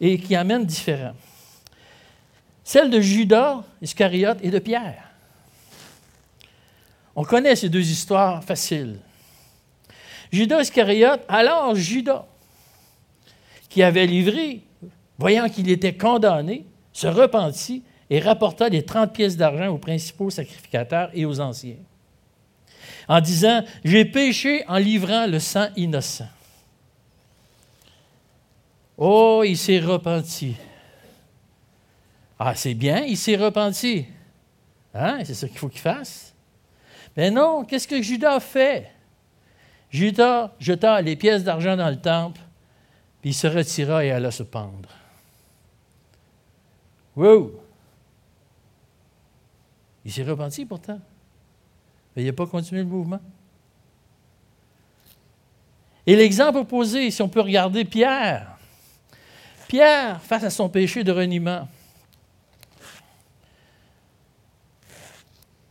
et 0.00 0.18
qui 0.18 0.34
amène 0.34 0.64
différent. 0.64 1.14
Celle 2.64 2.90
de 2.90 3.00
Judas 3.00 3.64
Iscariote 3.82 4.38
et 4.42 4.50
de 4.50 4.58
Pierre. 4.58 5.10
On 7.14 7.24
connaît 7.24 7.56
ces 7.56 7.68
deux 7.68 7.90
histoires 7.90 8.42
faciles. 8.42 8.98
Judas 10.32 10.62
Iscariote, 10.62 11.22
alors 11.28 11.74
Judas, 11.74 12.26
qui 13.68 13.82
avait 13.82 14.06
livré, 14.06 14.62
voyant 15.20 15.50
qu'il 15.50 15.70
était 15.70 15.96
condamné, 15.96 16.64
se 16.94 17.06
repentit 17.06 17.84
et 18.08 18.18
rapporta 18.20 18.70
les 18.70 18.84
30 18.84 19.12
pièces 19.12 19.36
d'argent 19.36 19.68
aux 19.68 19.78
principaux 19.78 20.30
sacrificateurs 20.30 21.10
et 21.12 21.26
aux 21.26 21.38
anciens, 21.40 21.76
en 23.06 23.20
disant, 23.20 23.62
J'ai 23.84 24.06
péché 24.06 24.64
en 24.66 24.78
livrant 24.78 25.26
le 25.26 25.38
sang 25.38 25.68
innocent. 25.76 26.28
Oh, 28.96 29.42
il 29.46 29.56
s'est 29.56 29.78
repenti. 29.78 30.56
Ah, 32.38 32.54
c'est 32.54 32.74
bien, 32.74 33.04
il 33.04 33.18
s'est 33.18 33.36
repenti. 33.36 34.06
Hein? 34.94 35.18
C'est 35.24 35.34
ça 35.34 35.46
qu'il 35.46 35.58
faut 35.58 35.68
qu'il 35.68 35.80
fasse. 35.80 36.34
Mais 37.16 37.30
non, 37.30 37.64
qu'est-ce 37.64 37.86
que 37.86 38.00
Judas 38.00 38.40
fait? 38.40 38.90
Judas 39.90 40.54
jeta 40.58 41.02
les 41.02 41.16
pièces 41.16 41.44
d'argent 41.44 41.76
dans 41.76 41.90
le 41.90 42.00
temple, 42.00 42.40
puis 43.20 43.30
il 43.30 43.34
se 43.34 43.46
retira 43.46 44.04
et 44.04 44.10
alla 44.10 44.30
se 44.30 44.42
pendre. 44.42 44.88
Wow! 47.20 47.52
Il 50.06 50.10
s'est 50.10 50.22
repenti 50.22 50.64
pourtant. 50.64 50.98
Mais 52.16 52.22
il 52.22 52.26
n'a 52.26 52.32
pas 52.32 52.46
continué 52.46 52.80
le 52.80 52.86
mouvement. 52.86 53.20
Et 56.06 56.16
l'exemple 56.16 56.56
opposé, 56.56 57.10
si 57.10 57.20
on 57.20 57.28
peut 57.28 57.42
regarder 57.42 57.84
Pierre. 57.84 58.56
Pierre, 59.68 60.22
face 60.22 60.44
à 60.44 60.48
son 60.48 60.70
péché 60.70 61.04
de 61.04 61.12
reniement, 61.12 61.68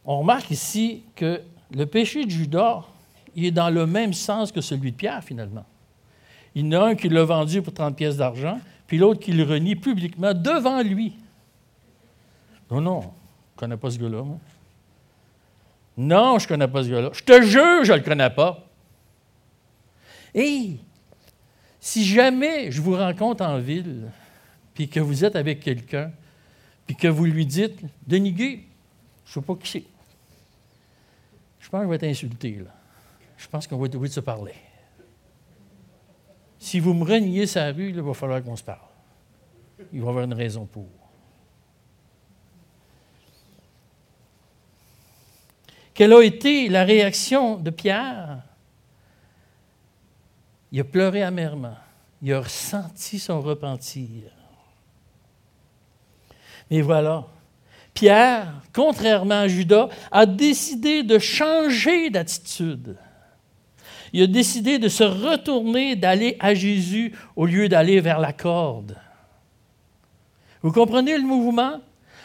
on 0.05 0.19
remarque 0.19 0.51
ici 0.51 1.01
que 1.15 1.41
le 1.71 1.87
péché 1.87 2.25
de 2.25 2.29
Judas 2.29 2.83
est 3.35 3.49
dans 3.49 3.71
le 3.71 3.87
même 3.87 4.13
sens 4.13 4.51
que 4.51 4.61
celui 4.61 4.91
de 4.91 4.97
Pierre, 4.97 5.23
finalement. 5.23 5.65
Il 6.53 6.67
y 6.67 6.77
en 6.77 6.79
a 6.79 6.85
un 6.89 6.95
qui 6.95 7.09
l'a 7.09 7.23
vendu 7.23 7.63
pour 7.63 7.73
30 7.73 7.95
pièces 7.95 8.17
d'argent, 8.17 8.59
puis 8.85 8.99
l'autre 8.99 9.19
qui 9.19 9.31
le 9.31 9.43
renie 9.43 9.75
publiquement 9.75 10.35
devant 10.35 10.83
lui. 10.83 11.15
Non, 12.71 12.81
non, 12.81 13.01
je 13.01 13.07
ne 13.07 13.57
connais 13.57 13.77
pas 13.77 13.91
ce 13.91 13.97
gars-là, 13.97 14.23
moi. 14.23 14.37
Non, 15.97 16.39
je 16.39 16.45
ne 16.45 16.47
connais 16.47 16.67
pas 16.67 16.83
ce 16.83 16.89
gars-là. 16.89 17.09
Je 17.13 17.23
te 17.23 17.41
jure, 17.41 17.83
je 17.83 17.91
ne 17.91 17.97
le 17.97 18.03
connais 18.03 18.29
pas. 18.29 18.65
Et 20.33 20.77
si 21.79 22.05
jamais 22.05 22.71
je 22.71 22.81
vous 22.81 22.95
rencontre 22.95 23.43
en 23.43 23.57
ville, 23.59 24.09
puis 24.73 24.87
que 24.87 24.99
vous 24.99 25.25
êtes 25.25 25.35
avec 25.35 25.59
quelqu'un, 25.59 26.11
puis 26.85 26.95
que 26.95 27.07
vous 27.07 27.25
lui 27.25 27.45
dites, 27.45 27.81
Denis 28.07 28.35
je 28.37 29.39
ne 29.39 29.43
sais 29.43 29.45
pas 29.45 29.55
qui 29.55 29.69
c'est. 29.69 29.83
je 31.59 31.69
pense 31.69 31.83
qu'on 31.83 31.87
va 31.89 31.95
être 31.95 32.03
insulté. 32.03 32.51
Là. 32.55 32.71
Je 33.37 33.47
pense 33.47 33.67
qu'on 33.67 33.77
va 33.77 33.85
être 33.85 33.95
obligé 33.95 34.09
de 34.09 34.15
se 34.15 34.19
parler. 34.21 34.55
Si 36.57 36.79
vous 36.79 36.93
me 36.93 37.03
reniez 37.03 37.45
sa 37.45 37.71
rue, 37.71 37.89
il 37.89 38.01
va 38.01 38.13
falloir 38.13 38.43
qu'on 38.43 38.55
se 38.55 38.63
parle. 38.63 38.79
Il 39.93 40.01
va 40.01 40.07
y 40.07 40.09
avoir 40.09 40.25
une 40.25 40.33
raison 40.33 40.65
pour. 40.65 40.87
Quelle 45.99 46.13
a 46.13 46.23
été 46.23 46.69
la 46.69 46.85
réaction 46.85 47.57
de 47.57 47.71
Pierre? 47.71 48.37
Il 50.71 50.79
a 50.79 50.85
pleuré 50.85 51.23
amèrement. 51.23 51.75
Il 52.21 52.31
a 52.31 52.39
ressenti 52.39 53.19
son 53.19 53.41
repentir. 53.41 54.31
Mais 56.71 56.79
voilà, 56.79 57.27
Pierre, 57.93 58.61
contrairement 58.71 59.41
à 59.41 59.49
Judas, 59.49 59.89
a 60.09 60.25
décidé 60.25 61.03
de 61.03 61.19
changer 61.19 62.09
d'attitude. 62.09 62.95
Il 64.13 64.23
a 64.23 64.27
décidé 64.27 64.79
de 64.79 64.87
se 64.87 65.03
retourner, 65.03 65.97
d'aller 65.97 66.37
à 66.39 66.53
Jésus 66.53 67.13
au 67.35 67.45
lieu 67.45 67.67
d'aller 67.67 67.99
vers 67.99 68.19
la 68.19 68.31
corde. 68.31 68.95
Vous 70.61 70.71
comprenez 70.71 71.17
le 71.17 71.25
mouvement? 71.25 71.81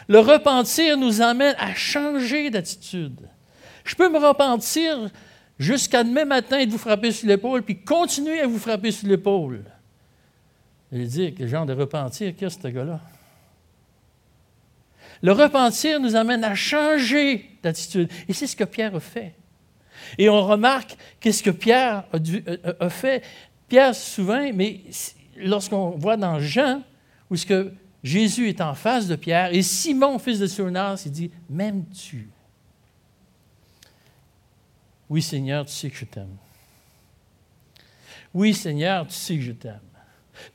Le 0.07 0.19
repentir 0.19 0.95
nous 0.95 1.21
amène 1.21 1.55
à 1.59 1.73
changer 1.73 2.49
d'attitude. 2.49 3.27
Je 3.85 3.95
peux 3.95 4.09
me 4.09 4.17
repentir 4.17 5.09
jusqu'à 5.57 6.03
demain 6.03 6.25
matin 6.25 6.57
et 6.57 6.65
de 6.65 6.71
vous 6.71 6.77
frapper 6.77 7.11
sur 7.11 7.27
l'épaule, 7.27 7.61
puis 7.61 7.77
continuer 7.77 8.41
à 8.41 8.47
vous 8.47 8.57
frapper 8.57 8.91
sur 8.91 9.07
l'épaule. 9.07 9.63
Vais 10.91 11.05
dire, 11.05 11.33
quel 11.37 11.47
genre 11.47 11.65
de 11.65 11.73
repentir 11.73 12.35
quest 12.35 12.61
ce 12.61 12.67
gars-là? 12.67 12.99
Le 15.21 15.31
repentir 15.31 15.99
nous 15.99 16.15
amène 16.15 16.43
à 16.43 16.55
changer 16.55 17.49
d'attitude. 17.63 18.09
Et 18.27 18.33
c'est 18.33 18.47
ce 18.47 18.55
que 18.55 18.63
Pierre 18.63 18.95
a 18.95 18.99
fait. 18.99 19.33
Et 20.17 20.29
on 20.29 20.45
remarque 20.45 20.97
qu'est-ce 21.19 21.41
que 21.41 21.51
Pierre 21.51 22.03
a, 22.79 22.89
fait. 22.89 23.23
Pierre, 23.67 23.95
souvent, 23.95 24.49
mais 24.53 24.81
lorsqu'on 25.37 25.91
voit 25.91 26.17
dans 26.17 26.39
Jean, 26.39 26.81
où 27.29 27.35
ce 27.35 27.45
que 27.45 27.71
Jésus 28.03 28.49
est 28.49 28.61
en 28.61 28.75
face 28.75 29.07
de 29.07 29.15
Pierre, 29.15 29.53
et 29.53 29.61
Simon, 29.61 30.19
fils 30.19 30.39
de 30.39 30.47
Surnas, 30.47 31.01
il 31.05 31.11
dit 31.11 31.31
M'aimes-tu? 31.49 32.29
Oui, 35.09 35.21
Seigneur, 35.21 35.65
tu 35.65 35.73
sais 35.73 35.89
que 35.89 35.97
je 35.97 36.05
t'aime. 36.05 36.37
Oui, 38.33 38.53
Seigneur, 38.53 39.07
tu 39.07 39.13
sais 39.13 39.35
que 39.35 39.41
je 39.41 39.51
t'aime. 39.51 39.79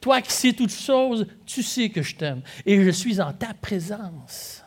Toi 0.01 0.21
qui 0.21 0.33
sais 0.33 0.53
toutes 0.53 0.73
choses, 0.73 1.27
tu 1.47 1.63
sais 1.63 1.89
que 1.89 2.03
je 2.03 2.15
t'aime. 2.15 2.43
Et 2.67 2.85
je 2.85 2.91
suis 2.91 3.21
en 3.21 3.33
ta 3.33 3.55
présence. 3.55 4.63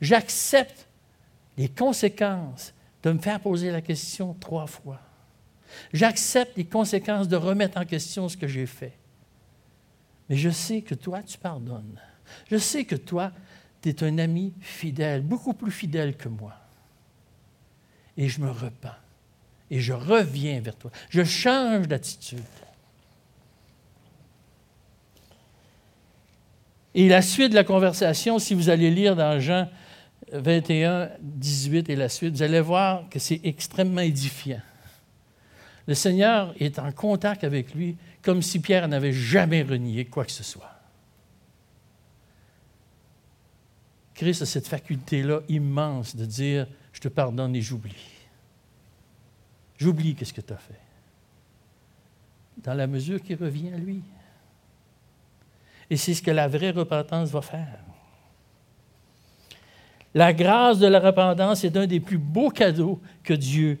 J'accepte 0.00 0.88
les 1.56 1.68
conséquences 1.68 2.74
de 3.02 3.12
me 3.12 3.18
faire 3.18 3.40
poser 3.40 3.70
la 3.70 3.80
question 3.80 4.34
trois 4.34 4.66
fois. 4.66 5.00
J'accepte 5.92 6.56
les 6.56 6.66
conséquences 6.66 7.28
de 7.28 7.36
remettre 7.36 7.78
en 7.78 7.84
question 7.84 8.28
ce 8.28 8.36
que 8.36 8.46
j'ai 8.46 8.66
fait. 8.66 8.92
Mais 10.28 10.36
je 10.36 10.50
sais 10.50 10.82
que 10.82 10.94
toi, 10.94 11.22
tu 11.22 11.38
pardonnes. 11.38 12.00
Je 12.50 12.56
sais 12.56 12.84
que 12.84 12.96
toi, 12.96 13.32
tu 13.80 13.88
es 13.88 14.04
un 14.04 14.18
ami 14.18 14.54
fidèle, 14.60 15.22
beaucoup 15.22 15.54
plus 15.54 15.72
fidèle 15.72 16.16
que 16.16 16.28
moi. 16.28 16.54
Et 18.16 18.28
je 18.28 18.40
me 18.40 18.50
repens. 18.50 18.94
Et 19.72 19.80
je 19.80 19.94
reviens 19.94 20.60
vers 20.60 20.76
toi. 20.76 20.90
Je 21.08 21.24
change 21.24 21.88
d'attitude. 21.88 22.44
Et 26.94 27.08
la 27.08 27.22
suite 27.22 27.48
de 27.48 27.54
la 27.54 27.64
conversation, 27.64 28.38
si 28.38 28.52
vous 28.52 28.68
allez 28.68 28.90
lire 28.90 29.16
dans 29.16 29.40
Jean 29.40 29.70
21, 30.30 31.08
18 31.22 31.88
et 31.88 31.96
la 31.96 32.10
suite, 32.10 32.34
vous 32.34 32.42
allez 32.42 32.60
voir 32.60 33.08
que 33.08 33.18
c'est 33.18 33.40
extrêmement 33.44 34.02
édifiant. 34.02 34.60
Le 35.86 35.94
Seigneur 35.94 36.54
est 36.60 36.78
en 36.78 36.92
contact 36.92 37.42
avec 37.42 37.74
lui 37.74 37.96
comme 38.20 38.42
si 38.42 38.60
Pierre 38.60 38.86
n'avait 38.88 39.14
jamais 39.14 39.62
renié 39.62 40.04
quoi 40.04 40.26
que 40.26 40.32
ce 40.32 40.44
soit. 40.44 40.70
Christ 44.12 44.42
a 44.42 44.46
cette 44.46 44.68
faculté-là 44.68 45.40
immense 45.48 46.14
de 46.14 46.26
dire, 46.26 46.66
je 46.92 47.00
te 47.00 47.08
pardonne 47.08 47.56
et 47.56 47.62
j'oublie. 47.62 48.21
J'oublie 49.82 50.14
qu'est-ce 50.14 50.32
que 50.32 50.40
tu 50.40 50.52
as 50.52 50.58
fait. 50.58 50.78
Dans 52.58 52.74
la 52.74 52.86
mesure 52.86 53.20
qu'il 53.20 53.36
revient 53.36 53.72
à 53.74 53.76
lui. 53.76 54.00
Et 55.90 55.96
c'est 55.96 56.14
ce 56.14 56.22
que 56.22 56.30
la 56.30 56.46
vraie 56.46 56.70
repentance 56.70 57.30
va 57.30 57.42
faire. 57.42 57.80
La 60.14 60.32
grâce 60.32 60.78
de 60.78 60.86
la 60.86 61.00
repentance 61.00 61.64
est 61.64 61.76
un 61.76 61.88
des 61.88 61.98
plus 61.98 62.18
beaux 62.18 62.50
cadeaux 62.50 63.00
que 63.24 63.34
Dieu 63.34 63.80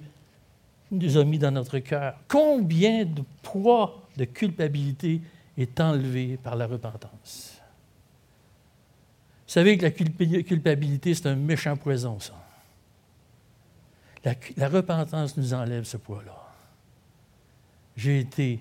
nous 0.90 1.16
a 1.16 1.24
mis 1.24 1.38
dans 1.38 1.52
notre 1.52 1.78
cœur. 1.78 2.18
Combien 2.26 3.04
de 3.04 3.22
poids 3.40 4.02
de 4.16 4.24
culpabilité 4.24 5.20
est 5.56 5.78
enlevé 5.78 6.36
par 6.36 6.56
la 6.56 6.66
repentance? 6.66 7.60
Vous 9.46 9.52
savez 9.52 9.78
que 9.78 9.84
la 9.84 9.90
culpabilité, 10.42 11.14
c'est 11.14 11.28
un 11.28 11.36
méchant 11.36 11.76
poison, 11.76 12.18
ça. 12.18 12.41
La, 14.24 14.68
repentance 14.68 15.36
nous 15.36 15.52
enlève 15.52 15.84
ce 15.84 15.96
poids-là. 15.96 16.38
J'ai 17.96 18.20
été, 18.20 18.60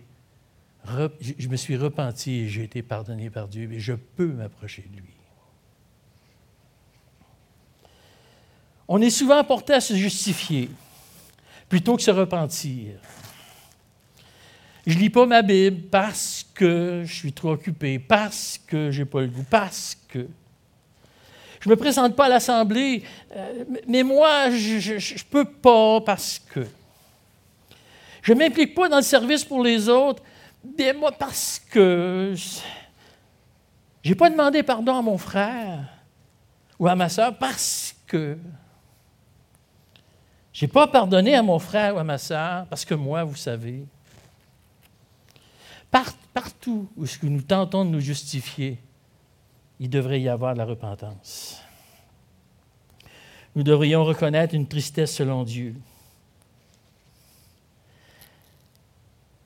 je 1.19 1.47
me 1.47 1.55
suis 1.55 1.77
repenti 1.77 2.31
et 2.39 2.49
j'ai 2.49 2.63
été 2.63 2.81
pardonné 2.81 3.29
par 3.29 3.47
Dieu, 3.47 3.71
et 3.71 3.79
je 3.79 3.93
peux 3.93 4.33
m'approcher 4.33 4.83
de 4.91 4.97
lui. 4.97 5.13
On 8.87 9.01
est 9.01 9.11
souvent 9.11 9.43
porté 9.43 9.73
à 9.73 9.81
se 9.81 9.93
justifier 9.93 10.69
plutôt 11.69 11.95
que 11.95 12.01
se 12.01 12.11
repentir. 12.11 12.99
Je 14.85 14.97
lis 14.97 15.09
pas 15.09 15.25
ma 15.25 15.41
Bible 15.43 15.89
parce 15.89 16.45
que 16.53 17.03
je 17.05 17.13
suis 17.13 17.33
trop 17.33 17.51
occupé, 17.51 17.99
parce 17.99 18.59
que 18.65 18.91
je 18.91 18.99
n'ai 18.99 19.05
pas 19.05 19.21
le 19.21 19.27
goût, 19.27 19.45
parce 19.49 19.97
que. 20.07 20.27
Je 21.61 21.69
ne 21.69 21.75
me 21.75 21.79
présente 21.79 22.15
pas 22.15 22.25
à 22.25 22.29
l'Assemblée, 22.29 23.03
euh, 23.35 23.65
mais 23.87 24.01
moi, 24.01 24.49
je 24.49 24.93
ne 24.93 25.23
peux 25.29 25.45
pas 25.45 26.01
parce 26.01 26.39
que. 26.39 26.65
Je 28.23 28.33
ne 28.33 28.39
m'implique 28.39 28.73
pas 28.73 28.89
dans 28.89 28.97
le 28.97 29.03
service 29.03 29.43
pour 29.43 29.63
les 29.63 29.87
autres, 29.87 30.23
mais 30.77 30.91
moi, 30.91 31.11
parce 31.11 31.61
que. 31.69 32.33
Je 34.03 34.09
n'ai 34.09 34.15
pas 34.15 34.31
demandé 34.31 34.63
pardon 34.63 34.95
à 34.95 35.03
mon 35.03 35.19
frère 35.19 35.85
ou 36.79 36.87
à 36.87 36.95
ma 36.95 37.09
soeur 37.09 37.37
parce 37.37 37.93
que. 38.07 38.39
Je 40.51 40.65
n'ai 40.65 40.71
pas 40.71 40.87
pardonné 40.87 41.35
à 41.35 41.43
mon 41.43 41.59
frère 41.59 41.95
ou 41.95 41.99
à 41.99 42.03
ma 42.03 42.17
soeur 42.17 42.65
parce 42.71 42.83
que 42.83 42.95
moi, 42.95 43.23
vous 43.23 43.35
savez, 43.35 43.85
partout 46.33 46.89
où 46.97 47.05
nous 47.21 47.41
tentons 47.43 47.85
de 47.85 47.91
nous 47.91 47.99
justifier, 47.99 48.79
il 49.81 49.89
devrait 49.89 50.21
y 50.21 50.29
avoir 50.29 50.53
la 50.53 50.63
repentance. 50.63 51.59
Nous 53.55 53.63
devrions 53.63 54.03
reconnaître 54.05 54.53
une 54.53 54.67
tristesse 54.67 55.15
selon 55.15 55.43
Dieu 55.43 55.75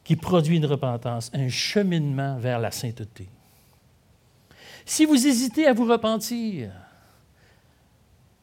qui 0.03 0.17
produit 0.17 0.57
une 0.57 0.65
repentance, 0.65 1.31
un 1.33 1.47
cheminement 1.47 2.37
vers 2.37 2.59
la 2.59 2.69
sainteté. 2.69 3.29
Si 4.85 5.05
vous 5.05 5.25
hésitez 5.25 5.67
à 5.67 5.73
vous 5.73 5.85
repentir, 5.85 6.69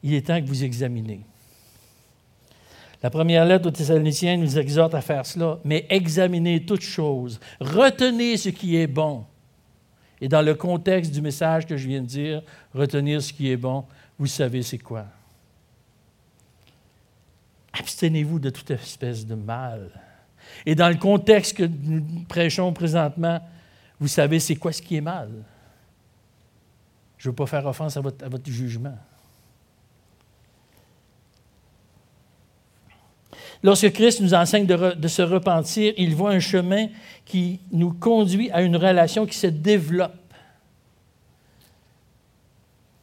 il 0.01 0.15
est 0.15 0.25
temps 0.25 0.41
que 0.41 0.47
vous 0.47 0.63
examinez. 0.63 1.21
La 3.03 3.11
première 3.11 3.45
lettre 3.45 3.67
aux 3.67 3.71
Thessaloniciens 3.71 4.35
nous 4.37 4.57
exhorte 4.57 4.95
à 4.95 5.01
faire 5.01 5.27
cela, 5.27 5.59
mais 5.63 5.85
examinez 5.89 6.65
toutes 6.65 6.81
choses, 6.81 7.39
retenez 7.59 8.35
ce 8.35 8.49
qui 8.49 8.77
est 8.77 8.87
bon. 8.87 9.25
Et 10.23 10.29
dans 10.29 10.41
le 10.41 10.55
contexte 10.55 11.11
du 11.11 11.21
message 11.21 11.65
que 11.65 11.75
je 11.75 11.85
viens 11.85 11.99
de 11.99 12.05
dire, 12.05 12.43
retenir 12.73 13.21
ce 13.21 13.33
qui 13.33 13.51
est 13.51 13.57
bon, 13.57 13.83
vous 14.17 14.25
savez 14.25 14.63
c'est 14.63 14.77
quoi? 14.77 15.05
Abstenez-vous 17.73 18.39
de 18.39 18.49
toute 18.49 18.71
espèce 18.71 19.25
de 19.25 19.35
mal. 19.35 19.89
Et 20.65 20.75
dans 20.75 20.87
le 20.87 20.95
contexte 20.95 21.57
que 21.57 21.63
nous 21.63 22.23
prêchons 22.29 22.71
présentement, 22.71 23.41
vous 23.99 24.07
savez 24.07 24.39
c'est 24.39 24.55
quoi 24.55 24.71
ce 24.71 24.81
qui 24.81 24.95
est 24.95 25.01
mal? 25.01 25.29
Je 27.17 27.27
ne 27.27 27.31
veux 27.33 27.35
pas 27.35 27.45
faire 27.45 27.65
offense 27.65 27.97
à 27.97 27.99
votre, 27.99 28.23
à 28.23 28.29
votre 28.29 28.49
jugement. 28.49 28.97
Lorsque 33.63 33.93
Christ 33.93 34.19
nous 34.19 34.33
enseigne 34.33 34.65
de, 34.65 35.07
se 35.07 35.21
repentir, 35.21 35.93
il 35.97 36.13
voit 36.15 36.31
un 36.31 36.41
chemin 36.41 36.87
qui 37.25 37.61
nous 37.71 37.93
conduit 37.93 38.51
à 38.51 38.61
une 38.61 38.75
relation 38.75 39.25
qui 39.25 39.37
se 39.37 39.47
développe. 39.47 40.11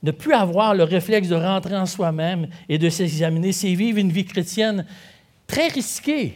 Ne 0.03 0.11
plus 0.11 0.35
avoir 0.35 0.75
le 0.75 0.85
réflexe 0.85 1.29
de 1.29 1.35
rentrer 1.35 1.77
en 1.77 1.87
soi-même 1.87 2.49
et 2.69 2.77
de 2.77 2.91
s'examiner, 2.91 3.53
c'est 3.53 3.73
vivre 3.73 3.99
une 3.99 4.13
vie 4.13 4.27
chrétienne 4.27 4.87
très 5.47 5.69
risquée. 5.69 6.35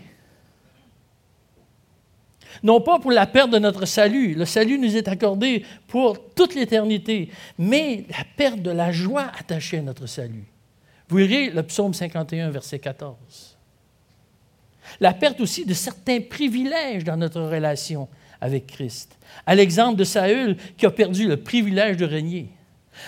Non 2.63 2.81
pas 2.81 2.99
pour 2.99 3.13
la 3.13 3.27
perte 3.27 3.51
de 3.51 3.59
notre 3.59 3.85
salut, 3.85 4.35
le 4.35 4.47
salut 4.47 4.79
nous 4.79 4.97
est 4.97 5.09
accordé 5.09 5.65
pour 5.87 6.31
toute 6.35 6.55
l'éternité, 6.55 7.29
mais 7.59 8.07
la 8.09 8.25
perte 8.37 8.61
de 8.61 8.71
la 8.71 8.91
joie 8.91 9.27
attachée 9.39 9.79
à 9.79 9.83
notre 9.83 10.07
salut. 10.07 10.45
Vous 11.09 11.19
lirez 11.19 11.51
le 11.51 11.63
psaume 11.63 11.93
51, 11.93 12.51
verset 12.51 12.79
14. 12.79 13.54
La 15.01 15.13
perte 15.13 15.41
aussi 15.41 15.65
de 15.65 15.75
certains 15.75 16.21
privilèges 16.21 17.05
dans 17.05 17.17
notre 17.17 17.41
relation 17.41 18.09
avec 18.41 18.67
Christ. 18.67 19.19
À 19.47 19.55
l'exemple 19.55 19.97
de 19.97 20.05
Saül 20.05 20.57
qui 20.77 20.87
a 20.87 20.91
perdu 20.91 21.27
le 21.27 21.39
privilège 21.39 21.97
de 21.97 22.05
régner. 22.05 22.51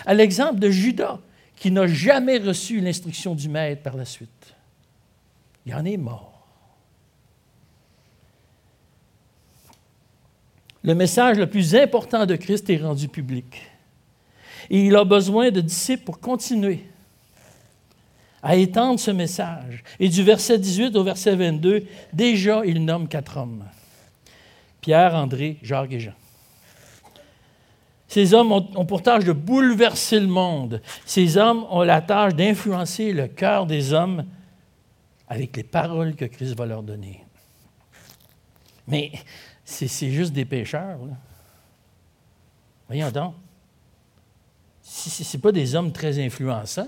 À 0.04 0.14
l'exemple 0.14 0.58
de 0.58 0.70
Judas 0.70 1.18
qui 1.56 1.70
n'a 1.70 1.86
jamais 1.86 2.38
reçu 2.38 2.80
l'instruction 2.80 3.34
du 3.34 3.48
Maître 3.48 3.82
par 3.82 3.96
la 3.96 4.04
suite. 4.04 4.54
Il 5.64 5.74
en 5.74 5.84
est 5.84 5.96
mort. 5.96 6.32
Le 10.82 10.94
message 10.94 11.38
le 11.38 11.48
plus 11.48 11.74
important 11.74 12.26
de 12.26 12.36
Christ 12.36 12.70
est 12.70 12.76
rendu 12.76 13.08
public. 13.08 13.62
Et 14.70 14.86
il 14.86 14.94
a 14.94 15.04
besoin 15.04 15.50
de 15.50 15.60
disciples 15.60 16.04
pour 16.04 16.20
continuer 16.20 16.84
à 18.42 18.57
étendre 18.57 19.01
ce 19.01 19.11
message. 19.11 19.83
Et 19.99 20.09
du 20.09 20.22
verset 20.22 20.59
18 20.59 20.96
au 20.96 21.03
verset 21.03 21.35
22, 21.35 21.85
déjà, 22.12 22.62
il 22.64 22.85
nomme 22.85 23.09
quatre 23.09 23.37
hommes. 23.37 23.64
Pierre, 24.81 25.14
André, 25.14 25.59
Jacques 25.62 25.92
et 25.92 26.01
Jean. 26.01 26.14
Ces 28.09 28.35
hommes 28.35 28.53
ont, 28.53 28.87
pour 28.87 29.03
tâche 29.03 29.25
de 29.25 29.33
bouleverser 29.33 30.20
le 30.20 30.29
monde. 30.29 30.81
Ces 31.05 31.37
hommes 31.37 31.66
ont 31.70 31.83
la 31.83 32.01
tâche 32.01 32.35
d'influencer 32.35 33.12
le 33.12 33.27
cœur 33.27 33.66
des 33.66 33.92
hommes 33.92 34.25
avec 35.29 35.57
les 35.57 35.64
paroles 35.64 36.14
que 36.14 36.25
Christ 36.25 36.55
va 36.55 36.66
leur 36.66 36.83
donner. 36.83 37.25
Mais 38.87 39.11
c'est 39.64 39.88
juste 40.11 40.33
des 40.33 40.44
pécheurs. 40.44 40.99
Là. 41.05 41.16
Voyons 42.87 43.11
donc. 43.11 43.35
Ce 44.83 45.37
pas 45.37 45.51
des 45.51 45.75
hommes 45.75 45.90
très 45.90 46.25
influençants. 46.25 46.87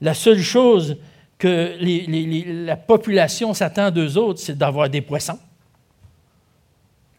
La 0.00 0.14
seule 0.14 0.40
chose 0.40 0.96
que 1.38 1.76
la 2.64 2.76
population 2.76 3.54
s'attend 3.54 3.90
d'eux 3.90 4.16
autres, 4.18 4.40
c'est 4.40 4.58
d'avoir 4.58 4.88
des 4.90 5.00
poissons. 5.00 5.38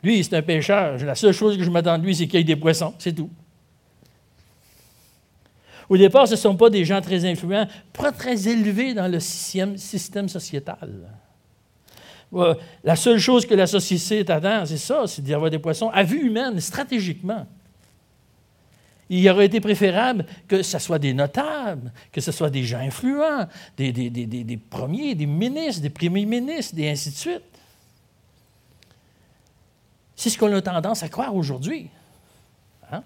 Lui, 0.04 0.24
c'est 0.24 0.36
un 0.36 0.42
pêcheur. 0.42 0.98
La 1.04 1.16
seule 1.16 1.34
chose 1.34 1.58
que 1.58 1.64
je 1.64 1.70
m'attends 1.70 1.98
de 1.98 2.06
lui, 2.06 2.16
c'est 2.16 2.28
qu'il 2.28 2.40
y 2.40 2.42
ait 2.42 2.46
des 2.46 2.56
poissons. 2.56 2.94
C'est 3.00 3.14
tout. 3.14 3.30
Au 5.90 5.98
départ, 5.98 6.28
ce 6.28 6.34
ne 6.34 6.38
sont 6.38 6.56
pas 6.56 6.70
des 6.70 6.86
gens 6.86 7.02
très 7.02 7.26
influents, 7.26 7.68
pas 7.92 8.12
très 8.12 8.48
élevés 8.48 8.94
dans 8.94 9.08
le 9.08 9.20
système, 9.20 9.76
système 9.76 10.30
sociétal. 10.30 11.10
La 12.84 12.96
seule 12.96 13.18
chose 13.18 13.46
que 13.46 13.56
la 13.56 13.66
société 13.66 14.32
attend, 14.32 14.66
c'est 14.66 14.78
ça, 14.78 15.06
c'est 15.08 15.24
d'y 15.24 15.34
avoir 15.34 15.50
des 15.50 15.58
poissons 15.58 15.90
à 15.90 16.04
vue 16.04 16.28
humaine, 16.28 16.60
stratégiquement. 16.60 17.48
Il 19.10 19.28
aurait 19.30 19.48
été 19.48 19.60
préférable 19.60 20.26
que 20.48 20.62
ce 20.62 20.78
soit 20.78 21.00
des 21.00 21.14
notables, 21.14 21.92
que 22.12 22.22
ce 22.22 22.32
soit 22.32 22.50
des 22.50 22.64
gens 22.64 22.80
influents, 22.80 23.48
des, 23.76 24.60
premiers, 24.70 25.16
des 25.16 25.26
ministres, 25.26 25.82
des 25.82 25.90
premiers 25.90 26.26
ministres, 26.26 26.76
et 26.78 26.92
ainsi 26.92 27.10
de 27.10 27.16
suite. 27.16 27.42
C'est 30.16 30.30
ce 30.30 30.38
qu'on 30.38 30.54
a 30.54 30.62
tendance 30.62 31.02
à 31.02 31.10
croire 31.10 31.36
aujourd'hui. 31.36 31.90
Hein? 32.92 33.02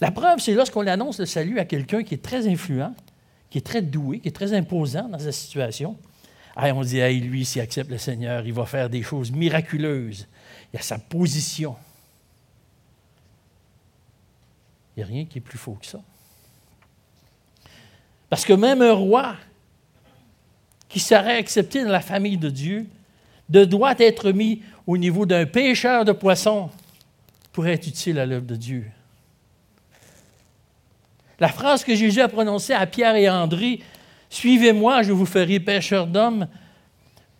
La 0.00 0.10
preuve, 0.10 0.40
c'est 0.40 0.54
lorsqu'on 0.54 0.86
annonce 0.86 1.20
le 1.20 1.26
salut 1.26 1.58
à 1.58 1.64
quelqu'un 1.64 2.02
qui 2.02 2.14
est 2.14 2.22
très 2.22 2.48
influent, 2.48 2.94
qui 3.50 3.58
est 3.58 3.66
très 3.66 3.82
doué, 3.82 4.18
qui 4.18 4.28
est 4.28 4.32
très 4.32 4.52
imposant 4.52 5.08
dans 5.08 5.18
sa 5.18 5.32
situation. 5.32 5.96
On 6.56 6.82
dit, 6.82 6.98
hey, 6.98 7.20
lui, 7.20 7.44
s'il 7.44 7.62
accepte 7.62 7.88
le 7.88 7.98
Seigneur, 7.98 8.44
il 8.44 8.52
va 8.52 8.66
faire 8.66 8.90
des 8.90 9.02
choses 9.02 9.30
miraculeuses. 9.30 10.26
Il 10.72 10.78
a 10.78 10.82
sa 10.82 10.98
position. 10.98 11.76
Il 14.87 14.87
n'y 14.98 15.04
a 15.04 15.06
rien 15.06 15.24
qui 15.24 15.38
est 15.38 15.42
plus 15.42 15.58
faux 15.58 15.76
que 15.80 15.86
ça. 15.86 16.00
Parce 18.30 18.44
que 18.44 18.52
même 18.52 18.82
un 18.82 18.92
roi 18.92 19.36
qui 20.88 21.00
serait 21.00 21.36
accepté 21.36 21.84
dans 21.84 21.90
la 21.90 22.00
famille 22.00 22.36
de 22.36 22.50
Dieu 22.50 22.86
de 23.48 23.64
doit 23.64 23.94
être 23.98 24.32
mis 24.32 24.62
au 24.86 24.98
niveau 24.98 25.26
d'un 25.26 25.46
pêcheur 25.46 26.04
de 26.04 26.12
poissons 26.12 26.70
pour 27.52 27.66
être 27.66 27.86
utile 27.86 28.18
à 28.18 28.26
l'œuvre 28.26 28.46
de 28.46 28.56
Dieu. 28.56 28.84
La 31.40 31.48
phrase 31.48 31.84
que 31.84 31.94
Jésus 31.94 32.20
a 32.20 32.28
prononcée 32.28 32.72
à 32.72 32.86
Pierre 32.86 33.16
et 33.16 33.30
André, 33.30 33.80
Suivez-moi, 34.30 35.02
je 35.02 35.12
vous 35.12 35.26
ferai 35.26 35.58
pêcheur 35.58 36.06
d'hommes, 36.06 36.48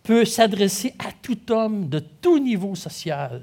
peut 0.03 0.25
s'adresser 0.25 0.95
à 0.97 1.11
tout 1.21 1.51
homme 1.51 1.87
de 1.87 1.99
tout 1.99 2.39
niveau 2.39 2.73
social. 2.73 3.41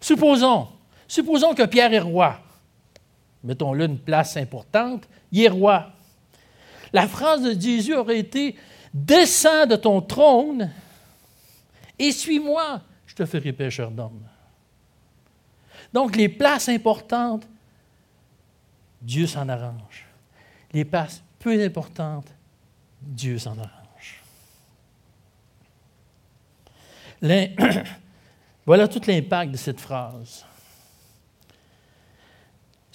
Supposons, 0.00 0.68
supposons 1.08 1.54
que 1.54 1.64
Pierre 1.64 1.92
est 1.92 1.98
roi 1.98 2.40
mettons-le 3.46 3.84
une 3.86 3.98
place 3.98 4.36
importante, 4.36 5.08
il 5.32 5.48
roi. 5.48 5.92
La 6.92 7.08
phrase 7.08 7.42
de 7.42 7.58
Jésus 7.58 7.94
aurait 7.94 8.18
été 8.18 8.56
Descends 8.92 9.66
de 9.66 9.76
ton 9.76 10.00
trône 10.00 10.70
et 11.98 12.12
suis-moi, 12.12 12.80
je 13.06 13.14
te 13.14 13.26
ferai 13.26 13.52
pêcheur 13.52 13.90
d'hommes. 13.90 14.26
Donc, 15.92 16.16
les 16.16 16.30
places 16.30 16.70
importantes, 16.70 17.46
Dieu 19.02 19.26
s'en 19.26 19.48
arrange. 19.48 20.06
Les 20.72 20.84
places 20.84 21.22
peu 21.38 21.62
importantes, 21.62 22.28
Dieu 23.02 23.38
s'en 23.38 23.56
arrange. 23.58 24.22
voilà 28.66 28.88
tout 28.88 29.02
l'impact 29.06 29.52
de 29.52 29.56
cette 29.56 29.80
phrase. 29.80 30.44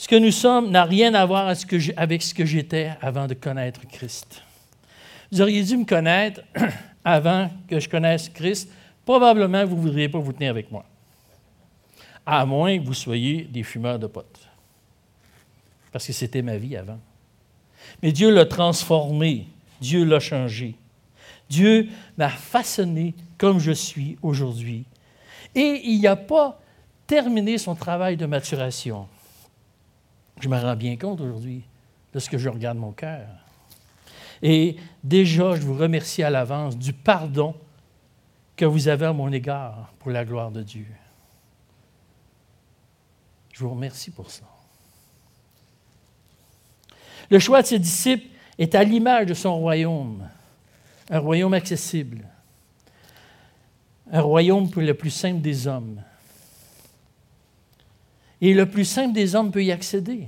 Ce 0.02 0.08
que 0.08 0.16
nous 0.16 0.32
sommes 0.32 0.72
n'a 0.72 0.84
rien 0.84 1.14
à 1.14 1.24
voir 1.28 1.54
avec 1.96 2.24
ce 2.24 2.34
que 2.34 2.44
j'étais 2.44 2.90
avant 3.02 3.28
de 3.28 3.36
connaître 3.36 3.82
Christ. 3.88 4.42
Vous 5.32 5.42
auriez 5.42 5.62
dû 5.62 5.78
me 5.78 5.86
connaître 5.86 6.42
avant 7.06 7.52
que 7.68 7.80
je 7.80 7.88
connaisse 7.88 8.28
Christ. 8.28 8.72
Probablement, 9.06 9.64
vous 9.64 9.76
ne 9.76 9.82
voudriez 9.82 10.10
pas 10.10 10.18
vous 10.18 10.34
tenir 10.34 10.50
avec 10.50 10.72
moi. 10.72 10.86
À 12.26 12.48
moins 12.48 12.80
que 12.80 12.84
vous 12.84 12.96
soyez 12.96 13.44
des 13.44 13.62
fumeurs 13.62 14.00
de 14.00 14.08
potes. 14.08 14.40
Parce 15.92 16.08
que 16.08 16.14
c'était 16.14 16.42
ma 16.42 16.58
vie 16.58 16.76
avant. 16.76 17.00
Mais 18.02 18.12
Dieu 18.12 18.32
l'a 18.32 18.48
transformé. 18.48 19.46
Dieu 19.82 20.04
l'a 20.04 20.20
changé. 20.20 20.74
Dieu 21.48 21.90
m'a 22.18 22.30
façonné 22.30 23.14
comme 23.38 23.60
je 23.60 23.72
suis 23.72 24.18
aujourd'hui. 24.24 24.84
Et 25.54 25.80
il 25.84 26.02
n'a 26.02 26.16
pas 26.16 26.60
terminé 27.06 27.60
son 27.60 27.76
travail 27.76 28.18
de 28.18 28.26
maturation. 28.26 29.08
Je 30.42 30.50
me 30.50 30.58
rends 30.58 30.76
bien 30.76 30.98
compte 30.98 31.22
aujourd'hui 31.22 31.64
de 32.14 32.20
ce 32.20 32.30
que 32.30 32.38
je 32.38 32.50
regarde 32.50 32.78
mon 32.78 32.92
cœur. 32.92 33.28
Et 34.42 34.76
déjà, 35.04 35.56
je 35.56 35.62
vous 35.62 35.76
remercie 35.76 36.24
à 36.24 36.32
l'avance 36.32 36.76
du 36.76 36.94
pardon 36.94 37.56
que 38.56 38.66
vous 38.66 38.88
avez 38.88 39.06
à 39.06 39.14
mon 39.14 39.32
égard 39.32 39.94
pour 40.00 40.10
la 40.10 40.26
gloire 40.26 40.50
de 40.50 40.64
Dieu. 40.64 40.88
Je 43.54 43.64
vous 43.64 43.70
remercie 43.70 44.10
pour 44.10 44.32
ça. 44.32 44.46
Le 47.30 47.38
choix 47.38 47.62
de 47.62 47.68
ses 47.68 47.80
disciples 47.80 48.28
est 48.58 48.74
à 48.74 48.84
l'image 48.84 49.28
de 49.28 49.36
son 49.36 49.60
royaume, 49.60 50.28
un 51.10 51.20
royaume 51.20 51.54
accessible, 51.54 52.26
un 54.12 54.22
royaume 54.22 54.70
pour 54.72 54.82
le 54.82 54.94
plus 54.96 55.12
simple 55.12 55.42
des 55.42 55.68
hommes, 55.68 56.02
et 58.42 58.54
le 58.54 58.66
plus 58.66 58.86
simple 58.86 59.14
des 59.14 59.36
hommes 59.36 59.52
peut 59.52 59.64
y 59.64 59.72
accéder. 59.72 60.28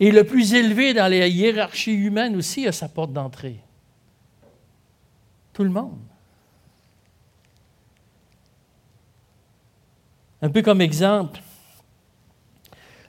Et 0.00 0.10
le 0.10 0.24
plus 0.24 0.54
élevé 0.54 0.92
dans 0.92 1.06
les 1.06 1.30
hiérarchies 1.30 1.94
humaines 1.94 2.34
aussi 2.34 2.66
a 2.66 2.72
sa 2.72 2.88
porte 2.88 3.12
d'entrée. 3.12 3.60
Tout 5.52 5.62
le 5.62 5.70
monde. 5.70 5.98
Un 10.42 10.50
peu 10.50 10.60
comme 10.60 10.80
exemple, 10.80 11.40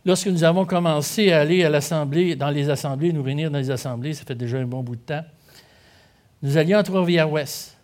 lorsque 0.06 0.28
nous 0.28 0.44
avons 0.44 0.66
commencé 0.66 1.32
à 1.32 1.42
aller 1.42 1.66
à 1.66 1.70
l'Assemblée, 1.70 2.36
dans 2.36 2.52
les 2.52 2.70
assemblées, 2.70 3.12
nous 3.12 3.24
venir 3.24 3.50
dans 3.50 3.58
les 3.58 3.72
assemblées, 3.72 4.14
ça 4.14 4.24
fait 4.24 4.36
déjà 4.36 4.58
un 4.60 4.66
bon 4.66 4.84
bout 4.84 4.96
de 4.96 5.02
temps, 5.02 5.26
nous 6.44 6.58
allions 6.58 6.78
à 6.78 6.84
Trois-Rivières-Ouest. 6.84 7.76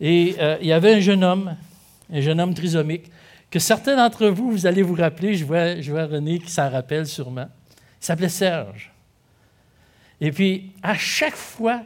Et 0.00 0.34
euh, 0.40 0.56
il 0.62 0.66
y 0.66 0.72
avait 0.72 0.94
un 0.94 1.00
jeune 1.00 1.22
homme, 1.22 1.54
un 2.10 2.20
jeune 2.20 2.40
homme 2.40 2.54
trisomique, 2.54 3.10
que 3.50 3.58
certains 3.58 3.96
d'entre 3.96 4.28
vous, 4.28 4.52
vous 4.52 4.66
allez 4.66 4.82
vous 4.82 4.94
rappeler, 4.94 5.34
je 5.34 5.44
vois, 5.44 6.04
René 6.06 6.38
qui 6.38 6.50
s'en 6.50 6.70
rappelle 6.70 7.06
sûrement. 7.06 7.48
Il 8.00 8.04
s'appelait 8.04 8.28
Serge. 8.28 8.92
Et 10.20 10.30
puis, 10.30 10.72
à 10.82 10.94
chaque 10.94 11.34
fois, 11.34 11.82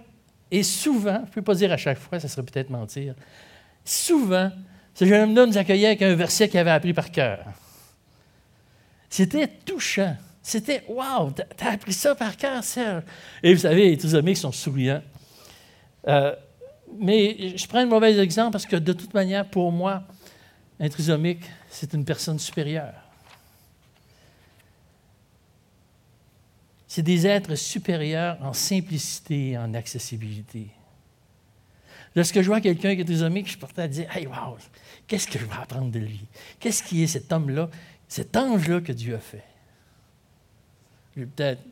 et 0.50 0.62
souvent, 0.62 1.20
je 1.24 1.30
ne 1.30 1.34
peux 1.34 1.42
pas 1.42 1.54
dire 1.54 1.72
à 1.72 1.76
chaque 1.76 1.98
fois, 1.98 2.20
ça 2.20 2.28
serait 2.28 2.42
peut-être 2.44 2.70
mentir, 2.70 3.14
souvent, 3.84 4.50
ce 4.94 5.04
jeune 5.04 5.36
homme 5.38 5.50
nous 5.50 5.58
accueillait 5.58 5.88
avec 5.88 6.02
un 6.02 6.14
verset 6.14 6.48
qu'il 6.48 6.60
avait 6.60 6.70
appris 6.70 6.92
par 6.92 7.10
cœur. 7.10 7.40
C'était 9.08 9.48
touchant. 9.48 10.16
C'était 10.42 10.84
Waouh, 10.88 11.32
t'as 11.56 11.72
appris 11.72 11.94
ça 11.94 12.14
par 12.14 12.36
cœur, 12.36 12.62
Serge. 12.62 13.02
Et 13.42 13.54
vous 13.54 13.60
savez, 13.60 13.90
les 13.90 13.96
trisomiques 13.96 14.36
sont 14.36 14.52
souriants. 14.52 15.02
Euh, 16.06 16.34
mais 16.98 17.56
je 17.56 17.66
prends 17.66 17.78
un 17.78 17.86
mauvais 17.86 18.18
exemple 18.18 18.52
parce 18.52 18.66
que 18.66 18.76
de 18.76 18.92
toute 18.92 19.14
manière, 19.14 19.46
pour 19.46 19.72
moi, 19.72 20.02
un 20.80 20.88
trisomique, 20.88 21.44
c'est 21.70 21.92
une 21.94 22.04
personne 22.04 22.38
supérieure. 22.38 23.04
c'est 26.94 27.02
des 27.02 27.26
êtres 27.26 27.56
supérieurs 27.56 28.38
en 28.40 28.52
simplicité 28.52 29.48
et 29.48 29.58
en 29.58 29.74
accessibilité. 29.74 30.68
Lorsque 32.14 32.40
je 32.40 32.46
vois 32.46 32.60
quelqu'un 32.60 32.94
qui 32.94 33.00
est 33.00 33.04
trisomique, 33.04 33.46
je 33.46 33.50
suis 33.50 33.58
porté 33.58 33.82
à 33.82 33.88
dire 33.88 34.16
Hey, 34.16 34.28
wow, 34.28 34.56
qu'est-ce 35.08 35.26
que 35.26 35.36
je 35.36 35.44
vais 35.44 35.56
apprendre 35.60 35.90
de 35.90 35.98
lui? 35.98 36.24
Qu'est-ce 36.60 36.84
qui 36.84 37.02
est 37.02 37.08
cet 37.08 37.32
homme-là, 37.32 37.68
cet 38.06 38.36
ange-là 38.36 38.80
que 38.80 38.92
Dieu 38.92 39.16
a 39.16 39.18
fait? 39.18 39.42
Je 41.16 41.24
peut-être 41.24 41.62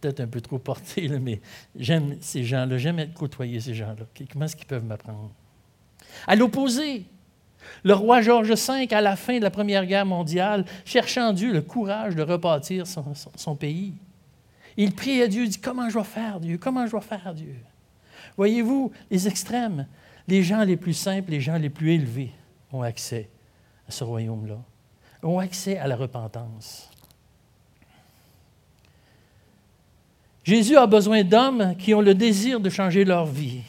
peut-être 0.00 0.18
un 0.18 0.26
peu 0.26 0.40
trop 0.40 0.58
porté, 0.58 1.08
mais 1.20 1.40
j'aime 1.78 2.16
ces 2.20 2.42
gens-là, 2.42 2.78
j'aime 2.78 2.98
être 2.98 3.14
côtoyer 3.14 3.60
ces 3.60 3.74
gens-là. 3.74 4.06
Comment 4.32 4.46
est-ce 4.46 4.56
qu'ils 4.56 4.66
peuvent 4.66 4.84
m'apprendre? 4.84 5.30
À 6.26 6.34
l'opposé, 6.34 7.04
le 7.84 7.94
roi 7.94 8.20
George 8.20 8.50
V, 8.50 8.88
à 8.92 9.00
la 9.00 9.16
fin 9.16 9.38
de 9.38 9.42
la 9.42 9.50
Première 9.50 9.86
Guerre 9.86 10.06
mondiale, 10.06 10.64
cherchant 10.84 11.32
Dieu 11.32 11.52
le 11.52 11.62
courage 11.62 12.14
de 12.14 12.22
rebâtir 12.22 12.86
son, 12.86 13.56
pays, 13.56 13.94
il 14.76 14.94
prie 14.94 15.22
à 15.22 15.28
Dieu, 15.28 15.46
dit 15.46 15.58
Comment 15.58 15.88
je 15.88 15.98
vais 15.98 16.04
faire, 16.04 16.40
Dieu 16.40 16.58
Comment 16.58 16.86
je 16.86 16.96
vais 16.96 17.02
faire, 17.02 17.34
Dieu? 17.34 17.56
Voyez-vous, 18.36 18.92
les 19.10 19.26
extrêmes, 19.26 19.86
les 20.26 20.42
gens 20.42 20.62
les 20.62 20.76
plus 20.76 20.94
simples, 20.94 21.30
les 21.30 21.40
gens 21.40 21.56
les 21.56 21.70
plus 21.70 21.94
élevés 21.94 22.32
ont 22.72 22.82
accès 22.82 23.28
à 23.88 23.90
ce 23.90 24.04
royaume-là, 24.04 24.58
ont 25.22 25.38
accès 25.38 25.78
à 25.78 25.86
la 25.86 25.96
repentance. 25.96 26.90
Jésus 30.44 30.76
a 30.76 30.86
besoin 30.86 31.24
d'hommes 31.24 31.74
qui 31.76 31.92
ont 31.92 32.00
le 32.00 32.14
désir 32.14 32.60
de 32.60 32.70
changer 32.70 33.04
leur 33.04 33.26
vie 33.26 33.62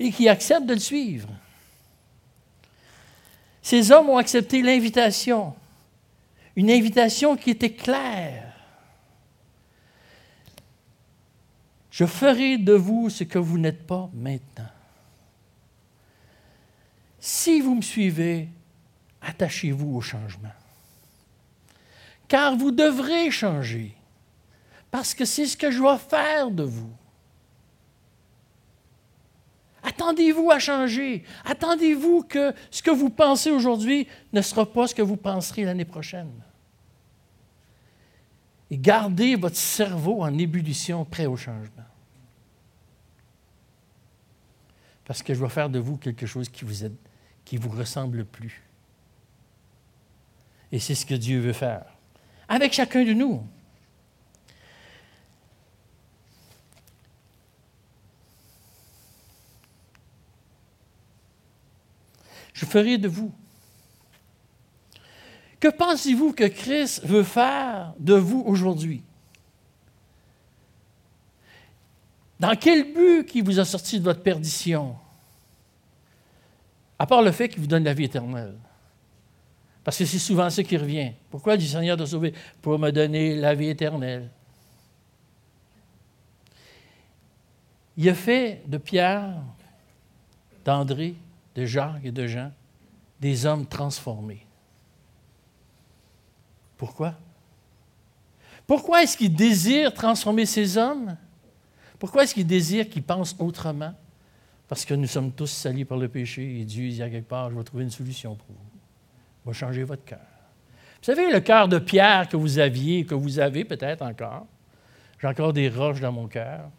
et 0.00 0.10
qui 0.10 0.28
acceptent 0.28 0.66
de 0.66 0.74
le 0.74 0.80
suivre. 0.80 1.28
Ces 3.64 3.90
hommes 3.90 4.10
ont 4.10 4.18
accepté 4.18 4.60
l'invitation, 4.60 5.54
une 6.54 6.70
invitation 6.70 7.34
qui 7.34 7.48
était 7.48 7.72
claire. 7.72 8.52
Je 11.90 12.04
ferai 12.04 12.58
de 12.58 12.74
vous 12.74 13.08
ce 13.08 13.24
que 13.24 13.38
vous 13.38 13.56
n'êtes 13.56 13.86
pas 13.86 14.10
maintenant. 14.12 14.68
Si 17.18 17.62
vous 17.62 17.76
me 17.76 17.80
suivez, 17.80 18.50
attachez-vous 19.22 19.96
au 19.96 20.02
changement. 20.02 20.52
Car 22.28 22.56
vous 22.56 22.70
devrez 22.70 23.30
changer, 23.30 23.94
parce 24.90 25.14
que 25.14 25.24
c'est 25.24 25.46
ce 25.46 25.56
que 25.56 25.70
je 25.70 25.80
vais 25.80 25.96
faire 25.96 26.50
de 26.50 26.64
vous. 26.64 26.92
Attendez-vous 29.84 30.50
à 30.50 30.58
changer. 30.58 31.24
Attendez-vous 31.44 32.22
que 32.22 32.54
ce 32.70 32.82
que 32.82 32.90
vous 32.90 33.10
pensez 33.10 33.50
aujourd'hui 33.50 34.08
ne 34.32 34.40
sera 34.40 34.64
pas 34.70 34.86
ce 34.86 34.94
que 34.94 35.02
vous 35.02 35.18
penserez 35.18 35.64
l'année 35.64 35.84
prochaine. 35.84 36.32
Et 38.70 38.78
gardez 38.78 39.36
votre 39.36 39.56
cerveau 39.56 40.22
en 40.22 40.36
ébullition, 40.38 41.04
prêt 41.04 41.26
au 41.26 41.36
changement. 41.36 41.84
Parce 45.04 45.22
que 45.22 45.34
je 45.34 45.40
vais 45.40 45.50
faire 45.50 45.68
de 45.68 45.78
vous 45.78 45.98
quelque 45.98 46.24
chose 46.24 46.48
qui 46.48 46.64
vous, 46.64 46.88
qui 47.44 47.58
vous 47.58 47.68
ressemble 47.68 48.24
plus. 48.24 48.62
Et 50.72 50.78
c'est 50.78 50.94
ce 50.94 51.04
que 51.04 51.14
Dieu 51.14 51.40
veut 51.40 51.52
faire. 51.52 51.84
Avec 52.48 52.72
chacun 52.72 53.04
de 53.04 53.12
nous. 53.12 53.46
Je 62.54 62.64
ferai 62.64 62.96
de 62.96 63.08
vous. 63.08 63.32
Que 65.60 65.68
pensez-vous 65.68 66.32
que 66.32 66.44
Christ 66.44 67.04
veut 67.04 67.22
faire 67.22 67.92
de 67.98 68.14
vous 68.14 68.42
aujourd'hui? 68.46 69.02
Dans 72.40 72.54
quel 72.56 72.92
but 72.92 73.26
qui 73.26 73.40
vous 73.40 73.58
a 73.58 73.64
sorti 73.64 73.98
de 73.98 74.04
votre 74.04 74.22
perdition? 74.22 74.96
À 76.98 77.06
part 77.06 77.22
le 77.22 77.32
fait 77.32 77.48
qu'il 77.48 77.60
vous 77.60 77.66
donne 77.66 77.84
la 77.84 77.94
vie 77.94 78.04
éternelle. 78.04 78.56
Parce 79.82 79.98
que 79.98 80.04
c'est 80.04 80.18
souvent 80.18 80.48
ça 80.48 80.62
qui 80.62 80.76
revient. 80.76 81.12
Pourquoi 81.30 81.56
dit 81.56 81.68
Seigneur 81.68 81.96
de 81.96 82.06
sauver? 82.06 82.32
Pour 82.62 82.78
me 82.78 82.90
donner 82.90 83.36
la 83.36 83.54
vie 83.54 83.68
éternelle. 83.68 84.30
Il 87.96 88.08
a 88.08 88.14
fait 88.14 88.62
de 88.66 88.78
Pierre, 88.78 89.34
d'André, 90.64 91.14
de 91.54 91.66
Jacques 91.66 92.04
et 92.04 92.12
de 92.12 92.26
Jean, 92.26 92.52
des 93.20 93.46
hommes 93.46 93.66
transformés. 93.66 94.46
Pourquoi? 96.76 97.14
Pourquoi 98.66 99.02
est-ce 99.02 99.16
qu'il 99.16 99.34
désire 99.34 99.92
transformer 99.92 100.46
ces 100.46 100.76
hommes? 100.76 101.16
Pourquoi 101.98 102.24
est-ce 102.24 102.34
qu'il 102.34 102.46
désire 102.46 102.88
qu'ils 102.88 103.02
pensent 103.02 103.36
autrement? 103.38 103.94
Parce 104.68 104.84
que 104.84 104.94
nous 104.94 105.06
sommes 105.06 105.32
tous 105.32 105.50
salis 105.50 105.84
par 105.84 105.98
le 105.98 106.08
péché 106.08 106.60
et 106.60 106.64
Dieu 106.64 106.88
dit 106.88 107.02
à 107.02 107.10
quelque 107.10 107.28
part, 107.28 107.50
je 107.50 107.56
vais 107.56 107.64
trouver 107.64 107.84
une 107.84 107.90
solution 107.90 108.34
pour 108.34 108.48
vous. 108.48 108.80
Je 109.44 109.50
vais 109.50 109.54
changer 109.54 109.82
votre 109.84 110.04
cœur. 110.04 110.18
Vous 110.18 111.04
savez, 111.04 111.30
le 111.30 111.40
cœur 111.40 111.68
de 111.68 111.78
pierre 111.78 112.28
que 112.28 112.36
vous 112.36 112.58
aviez, 112.58 113.04
que 113.04 113.14
vous 113.14 113.38
avez 113.38 113.64
peut-être 113.64 114.02
encore, 114.02 114.46
j'ai 115.20 115.28
encore 115.28 115.52
des 115.52 115.68
roches 115.68 116.00
dans 116.00 116.12
mon 116.12 116.26
cœur. 116.26 116.70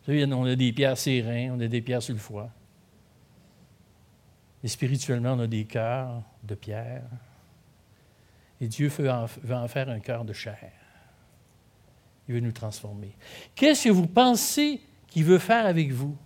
Vous 0.00 0.06
savez, 0.06 0.26
on 0.26 0.44
a 0.44 0.54
des 0.54 0.72
pierres 0.72 0.98
séreines, 0.98 1.52
on 1.52 1.60
a 1.60 1.66
des 1.66 1.80
pierres 1.80 2.02
sur 2.02 2.14
le 2.14 2.20
foie. 2.20 2.50
Et 4.62 4.68
spirituellement, 4.68 5.32
on 5.32 5.40
a 5.40 5.46
des 5.46 5.64
cœurs 5.64 6.22
de 6.42 6.54
pierre. 6.54 7.04
Et 8.60 8.68
Dieu 8.68 8.88
veut 8.88 9.10
en, 9.10 9.68
faire 9.68 9.88
un 9.88 10.00
cœur 10.00 10.24
de 10.24 10.32
chair. 10.32 10.70
Il 12.28 12.34
veut 12.34 12.40
nous 12.40 12.52
transformer. 12.52 13.16
Qu'est-ce 13.54 13.84
que 13.84 13.90
vous 13.90 14.06
pensez 14.06 14.80
qu'il 15.08 15.24
veut 15.24 15.38
faire 15.38 15.66
avec 15.66 15.90
vous? 15.92 16.16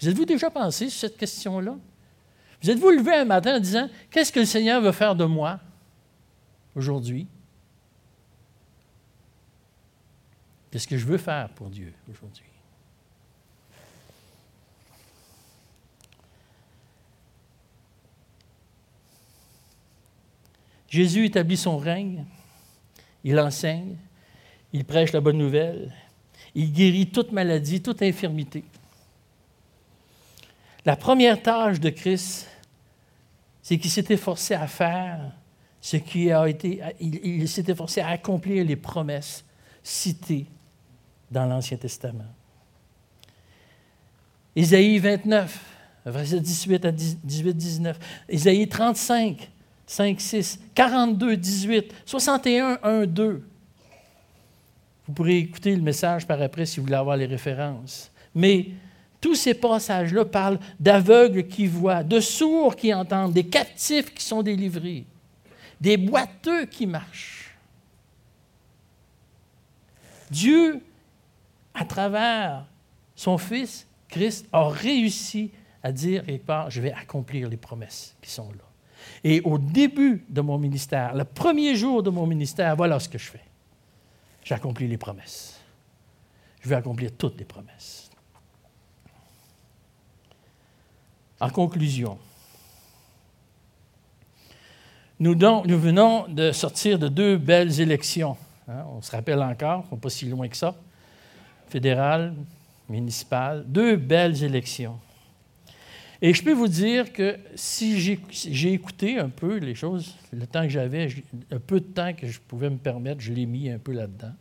Vous 0.00 0.08
êtes-vous 0.08 0.24
déjà 0.24 0.50
pensé 0.50 0.90
sur 0.90 1.00
cette 1.00 1.16
question-là? 1.16 1.76
Vous 2.60 2.70
êtes-vous 2.70 2.90
levé 2.90 3.14
un 3.14 3.24
matin 3.24 3.56
en 3.56 3.60
disant, 3.60 3.88
qu'est-ce 4.10 4.32
que 4.32 4.40
le 4.40 4.46
Seigneur 4.46 4.80
veut 4.80 4.92
faire 4.92 5.14
de 5.14 5.24
moi 5.24 5.60
aujourd'hui? 6.74 7.28
Qu'est-ce 10.70 10.88
que 10.88 10.98
je 10.98 11.06
veux 11.06 11.18
faire 11.18 11.48
pour 11.50 11.70
Dieu 11.70 11.94
aujourd'hui? 12.10 12.53
Jésus 20.94 21.24
établit 21.24 21.56
son 21.56 21.76
règne, 21.76 22.24
il 23.24 23.40
enseigne, 23.40 23.96
il 24.72 24.84
prêche 24.84 25.10
la 25.10 25.20
bonne 25.20 25.38
nouvelle, 25.38 25.92
il 26.54 26.72
guérit 26.72 27.08
toute 27.08 27.32
maladie, 27.32 27.82
toute 27.82 28.00
infirmité. 28.00 28.62
La 30.84 30.94
première 30.94 31.42
tâche 31.42 31.80
de 31.80 31.90
Christ, 31.90 32.48
c'est 33.60 33.76
qu'il 33.76 33.90
s'était 33.90 34.16
forcé 34.16 34.54
à 34.54 34.68
faire 34.68 35.32
ce 35.80 35.96
qui 35.96 36.30
a 36.30 36.46
été. 36.48 36.80
Il, 37.00 37.48
s'était 37.48 37.74
forcé 37.74 38.00
à 38.00 38.10
accomplir 38.10 38.64
les 38.64 38.76
promesses 38.76 39.44
citées 39.82 40.46
dans 41.28 41.46
l'Ancien 41.46 41.76
Testament. 41.76 42.32
Isaïe 44.54 45.00
29, 45.00 45.60
verset 46.06 46.38
18 46.38 46.84
à 46.84 46.92
18-19. 46.92 47.96
Isaïe 48.30 48.68
35, 48.68 49.50
5, 49.86 50.20
6, 50.20 50.60
42, 50.74 51.36
18, 51.36 51.94
61, 52.06 52.78
1, 52.82 53.06
2. 53.06 53.42
Vous 55.06 55.12
pourrez 55.12 55.38
écouter 55.38 55.76
le 55.76 55.82
message 55.82 56.26
par 56.26 56.40
après 56.40 56.64
si 56.64 56.80
vous 56.80 56.86
voulez 56.86 56.96
avoir 56.96 57.16
les 57.16 57.26
références. 57.26 58.10
Mais 58.34 58.68
tous 59.20 59.34
ces 59.34 59.54
passages-là 59.54 60.24
parlent 60.24 60.58
d'aveugles 60.80 61.46
qui 61.46 61.66
voient, 61.66 62.02
de 62.02 62.20
sourds 62.20 62.76
qui 62.76 62.92
entendent, 62.92 63.32
des 63.32 63.46
captifs 63.46 64.12
qui 64.12 64.24
sont 64.24 64.42
délivrés, 64.42 65.04
des 65.80 65.96
boiteux 65.96 66.66
qui 66.66 66.86
marchent. 66.86 67.56
Dieu, 70.30 70.80
à 71.74 71.84
travers 71.84 72.66
son 73.14 73.38
Fils, 73.38 73.86
Christ, 74.08 74.46
a 74.52 74.68
réussi 74.68 75.50
à 75.82 75.92
dire, 75.92 76.24
quelque 76.24 76.46
part, 76.46 76.70
je 76.70 76.80
vais 76.80 76.92
accomplir 76.92 77.48
les 77.48 77.56
promesses 77.56 78.16
qui 78.22 78.30
sont 78.30 78.50
là. 78.52 78.64
Et 79.22 79.40
au 79.42 79.58
début 79.58 80.24
de 80.28 80.40
mon 80.40 80.58
ministère, 80.58 81.14
le 81.14 81.24
premier 81.24 81.76
jour 81.76 82.02
de 82.02 82.10
mon 82.10 82.26
ministère, 82.26 82.76
voilà 82.76 82.98
ce 83.00 83.08
que 83.08 83.18
je 83.18 83.30
fais. 83.30 83.44
J'accomplis 84.44 84.88
les 84.88 84.98
promesses. 84.98 85.60
Je 86.60 86.68
vais 86.68 86.76
accomplir 86.76 87.10
toutes 87.16 87.38
les 87.38 87.44
promesses. 87.44 88.10
En 91.40 91.50
conclusion, 91.50 92.18
nous, 95.20 95.34
venons 95.78 96.26
de 96.28 96.52
sortir 96.52 96.98
de 96.98 97.08
deux 97.08 97.36
belles 97.36 97.80
élections. 97.80 98.36
Hein. 98.68 98.84
on 98.94 99.00
se 99.00 99.10
rappelle 99.10 99.42
encore, 99.42 99.84
pas 99.84 100.10
si 100.10 100.26
loin 100.26 100.48
que 100.48 100.56
ça, 100.56 100.74
fédérale, 101.68 102.34
municipale, 102.88 103.64
deux 103.66 103.96
belles 103.96 104.42
élections. 104.42 104.98
Et 106.22 106.32
je 106.32 106.42
peux 106.42 106.52
vous 106.52 106.68
dire 106.68 107.12
que 107.12 107.38
si 107.54 108.00
j'ai 108.00 108.72
écouté 108.72 109.18
un 109.18 109.28
peu 109.28 109.56
les 109.58 109.74
choses, 109.74 110.16
le 110.32 110.46
temps 110.46 110.62
que 110.62 110.68
j'avais, 110.68 111.08
un 111.50 111.58
peu 111.58 111.80
de 111.80 111.86
temps 111.86 112.12
que 112.14 112.26
je 112.26 112.40
pouvais 112.40 112.70
me 112.70 112.76
permettre, 112.76 113.20
je 113.20 113.32
l'ai 113.32 113.46
mis 113.46 113.68
un 113.68 113.78
peu 113.78 113.92
là-dedans. 113.92 114.32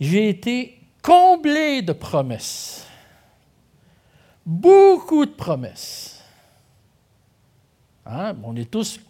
j'ai 0.00 0.28
été 0.28 0.80
comblé 1.00 1.82
de 1.82 1.92
promesses. 1.92 2.86
Beaucoup 4.44 5.24
de 5.24 5.30
promesses. 5.30 6.22
Hein? 8.04 8.36
On 8.42 8.54
est 8.56 8.70
tous 8.70 9.00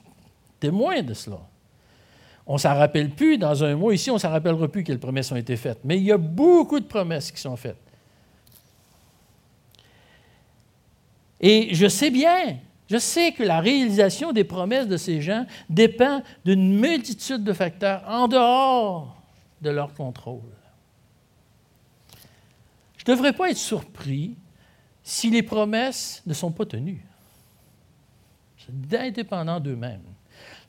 témoins 0.61 1.03
de 1.03 1.15
cela. 1.15 1.41
On 2.47 2.55
ne 2.55 2.59
s'en 2.59 2.75
rappelle 2.75 3.11
plus. 3.11 3.39
Dans 3.39 3.65
un 3.65 3.75
mois 3.75 3.95
ici, 3.95 4.11
on 4.11 4.15
ne 4.15 4.19
s'en 4.19 4.31
rappellera 4.31 4.69
plus 4.69 4.85
quelles 4.85 5.01
promesses 5.01 5.33
ont 5.33 5.37
été 5.37 5.57
faites. 5.57 5.81
Mais 5.85 5.97
il 5.97 6.05
y 6.05 6.13
a 6.13 6.19
beaucoup 6.19 6.79
de 6.79 6.85
promesses 6.85 7.33
qui 7.33 7.41
sont 7.41 7.57
faites. 7.57 7.84
Et 11.41 11.75
je 11.75 11.87
sais 11.87 12.11
bien, 12.11 12.59
je 12.89 12.99
sais 12.99 13.33
que 13.33 13.43
la 13.43 13.61
réalisation 13.61 14.33
des 14.33 14.45
promesses 14.45 14.89
de 14.89 14.97
ces 14.97 15.21
gens 15.21 15.47
dépend 15.69 16.23
d'une 16.45 16.79
multitude 16.79 17.43
de 17.43 17.53
facteurs 17.53 18.03
en 18.07 18.29
dehors 18.29 19.23
de 19.61 19.71
leur 19.71 19.95
contrôle. 19.95 20.41
Je 22.97 23.11
ne 23.11 23.17
devrais 23.17 23.33
pas 23.33 23.51
être 23.51 23.59
surpris 23.59 24.37
si 25.03 25.31
les 25.31 25.43
promesses 25.43 26.23
ne 26.27 26.33
sont 26.35 26.51
pas 26.51 26.65
tenues. 26.65 27.05
C'est 28.59 28.99
indépendant 28.99 29.61
d'eux-mêmes. 29.61 30.03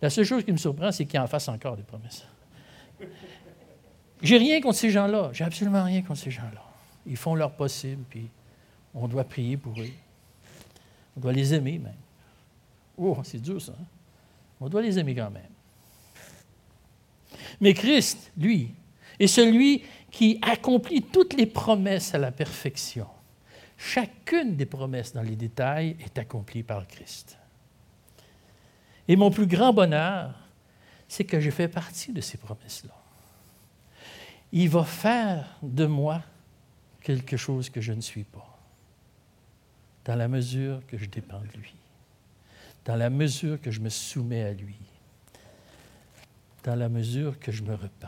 La 0.01 0.09
seule 0.09 0.25
chose 0.25 0.43
qui 0.43 0.51
me 0.51 0.57
surprend, 0.57 0.91
c'est 0.91 1.05
qu'ils 1.05 1.19
en 1.19 1.27
fassent 1.27 1.47
encore 1.47 1.77
des 1.77 1.83
promesses. 1.83 2.25
J'ai 4.21 4.37
rien 4.37 4.59
contre 4.61 4.77
ces 4.77 4.89
gens-là. 4.89 5.29
J'ai 5.33 5.43
absolument 5.43 5.83
rien 5.83 6.01
contre 6.01 6.19
ces 6.19 6.31
gens-là. 6.31 6.61
Ils 7.05 7.17
font 7.17 7.35
leur 7.35 7.51
possible, 7.51 8.03
puis 8.09 8.29
on 8.93 9.07
doit 9.07 9.23
prier 9.23 9.57
pour 9.57 9.79
eux. 9.79 9.89
On 11.15 11.19
doit 11.19 11.33
les 11.33 11.53
aimer 11.53 11.79
même. 11.79 11.93
Oh, 12.97 13.17
c'est 13.23 13.41
dur 13.41 13.61
ça. 13.61 13.73
Hein? 13.79 13.85
On 14.59 14.69
doit 14.69 14.81
les 14.81 14.97
aimer 14.97 15.15
quand 15.15 15.31
même. 15.31 15.43
Mais 17.59 17.73
Christ, 17.73 18.31
lui, 18.37 18.73
est 19.19 19.27
celui 19.27 19.83
qui 20.11 20.39
accomplit 20.41 21.01
toutes 21.01 21.33
les 21.33 21.45
promesses 21.45 22.13
à 22.13 22.17
la 22.17 22.31
perfection. 22.31 23.07
Chacune 23.77 24.55
des 24.55 24.65
promesses 24.65 25.13
dans 25.13 25.21
les 25.21 25.35
détails 25.35 25.97
est 25.99 26.17
accomplie 26.17 26.63
par 26.63 26.87
Christ. 26.87 27.37
Et 29.07 29.15
mon 29.15 29.29
plus 29.29 29.47
grand 29.47 29.73
bonheur, 29.73 30.33
c'est 31.07 31.25
que 31.25 31.39
je 31.39 31.51
fais 31.51 31.67
partie 31.67 32.11
de 32.11 32.21
ces 32.21 32.37
promesses-là. 32.37 32.93
Il 34.51 34.69
va 34.69 34.83
faire 34.83 35.57
de 35.61 35.85
moi 35.85 36.21
quelque 37.01 37.37
chose 37.37 37.69
que 37.69 37.81
je 37.81 37.93
ne 37.93 38.01
suis 38.01 38.23
pas, 38.23 38.54
dans 40.05 40.15
la 40.15 40.27
mesure 40.27 40.85
que 40.87 40.97
je 40.97 41.05
dépends 41.05 41.41
de 41.41 41.57
lui, 41.57 41.73
dans 42.85 42.95
la 42.95 43.09
mesure 43.09 43.59
que 43.59 43.71
je 43.71 43.79
me 43.79 43.89
soumets 43.89 44.43
à 44.43 44.53
lui, 44.53 44.77
dans 46.63 46.75
la 46.75 46.89
mesure 46.89 47.39
que 47.39 47.51
je 47.51 47.63
me 47.63 47.73
repens. 47.73 48.07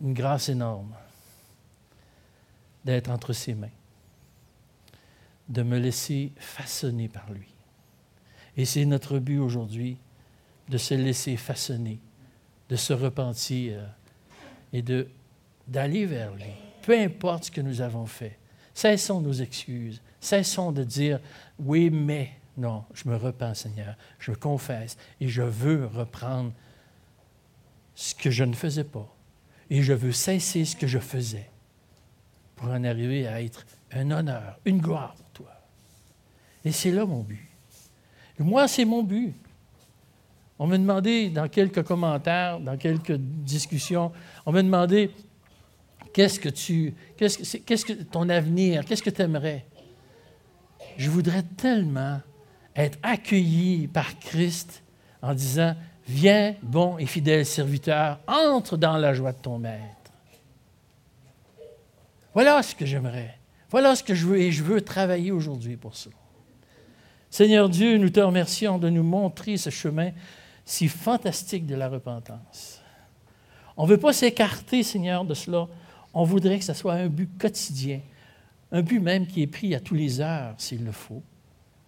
Une 0.00 0.14
grâce 0.14 0.48
énorme 0.48 0.94
d'être 2.84 3.10
entre 3.10 3.32
ses 3.32 3.54
mains 3.54 3.68
de 5.50 5.64
me 5.64 5.78
laisser 5.78 6.32
façonner 6.36 7.08
par 7.08 7.30
lui. 7.32 7.48
Et 8.56 8.64
c'est 8.64 8.84
notre 8.84 9.18
but 9.18 9.38
aujourd'hui, 9.38 9.98
de 10.68 10.78
se 10.78 10.94
laisser 10.94 11.36
façonner, 11.36 11.98
de 12.68 12.76
se 12.76 12.92
repentir 12.92 13.82
et 14.72 14.82
d'aller 15.66 16.06
vers 16.06 16.34
lui, 16.34 16.52
peu 16.82 16.98
importe 16.98 17.44
ce 17.44 17.50
que 17.50 17.60
nous 17.60 17.80
avons 17.80 18.06
fait. 18.06 18.38
Cessons 18.74 19.20
nos 19.20 19.32
excuses, 19.32 20.00
cessons 20.20 20.72
de 20.72 20.84
dire 20.84 21.20
oui, 21.58 21.90
mais 21.90 22.30
non, 22.56 22.84
je 22.94 23.08
me 23.08 23.16
repens, 23.16 23.54
Seigneur, 23.54 23.96
je 24.18 24.30
me 24.30 24.36
confesse 24.36 24.96
et 25.20 25.28
je 25.28 25.42
veux 25.42 25.86
reprendre 25.86 26.52
ce 27.94 28.14
que 28.14 28.30
je 28.30 28.44
ne 28.44 28.54
faisais 28.54 28.84
pas. 28.84 29.08
Et 29.68 29.82
je 29.82 29.92
veux 29.92 30.12
cesser 30.12 30.64
ce 30.64 30.74
que 30.74 30.86
je 30.86 30.98
faisais 30.98 31.48
pour 32.56 32.68
en 32.68 32.84
arriver 32.84 33.26
à 33.26 33.42
être 33.42 33.64
un 33.92 34.10
honneur, 34.10 34.58
une 34.64 34.80
gloire 34.80 35.14
et 36.64 36.72
c'est 36.72 36.90
là 36.90 37.04
mon 37.06 37.22
but. 37.22 37.48
moi, 38.38 38.68
c'est 38.68 38.84
mon 38.84 39.02
but. 39.02 39.34
On 40.62 40.66
m'a 40.66 40.76
demandé 40.76 41.30
dans 41.30 41.48
quelques 41.48 41.82
commentaires, 41.82 42.60
dans 42.60 42.76
quelques 42.76 43.16
discussions, 43.16 44.12
on 44.44 44.52
m'a 44.52 44.62
demandé 44.62 45.10
qu'est-ce 46.12 46.38
que 46.38 46.50
tu, 46.50 46.94
qu'est-ce 47.16 47.38
que, 47.38 47.64
qu'est-ce 47.64 47.86
que 47.86 47.94
ton 47.94 48.28
avenir, 48.28 48.84
qu'est-ce 48.84 49.02
que 49.02 49.08
tu 49.08 49.22
aimerais? 49.22 49.64
Je 50.98 51.08
voudrais 51.08 51.44
tellement 51.56 52.20
être 52.76 52.98
accueilli 53.02 53.88
par 53.88 54.18
Christ 54.18 54.82
en 55.22 55.32
disant 55.32 55.74
Viens, 56.06 56.54
bon 56.62 56.98
et 56.98 57.06
fidèle 57.06 57.46
serviteur, 57.46 58.20
entre 58.26 58.76
dans 58.76 58.98
la 58.98 59.14
joie 59.14 59.32
de 59.32 59.40
ton 59.40 59.58
maître. 59.58 60.12
Voilà 62.34 62.62
ce 62.62 62.74
que 62.74 62.84
j'aimerais. 62.84 63.38
Voilà 63.70 63.96
ce 63.96 64.04
que 64.04 64.14
je 64.14 64.26
veux 64.26 64.38
et 64.38 64.52
je 64.52 64.62
veux 64.62 64.82
travailler 64.82 65.32
aujourd'hui 65.32 65.78
pour 65.78 65.96
ça. 65.96 66.10
Seigneur 67.30 67.70
Dieu, 67.70 67.96
nous 67.96 68.10
te 68.10 68.20
remercions 68.20 68.76
de 68.78 68.90
nous 68.90 69.04
montrer 69.04 69.56
ce 69.56 69.70
chemin 69.70 70.10
si 70.70 70.86
fantastique 70.86 71.66
de 71.66 71.74
la 71.74 71.88
repentance. 71.88 72.80
On 73.76 73.86
ne 73.86 73.88
veut 73.88 73.98
pas 73.98 74.12
s'écarter, 74.12 74.84
Seigneur, 74.84 75.24
de 75.24 75.34
cela. 75.34 75.66
On 76.14 76.22
voudrait 76.22 76.60
que 76.60 76.64
ce 76.64 76.74
soit 76.74 76.94
un 76.94 77.08
but 77.08 77.28
quotidien, 77.38 78.00
un 78.70 78.80
but 78.80 79.00
même 79.00 79.26
qui 79.26 79.42
est 79.42 79.48
pris 79.48 79.74
à 79.74 79.80
tous 79.80 79.96
les 79.96 80.20
heures 80.20 80.54
s'il 80.58 80.84
le 80.84 80.92
faut. 80.92 81.24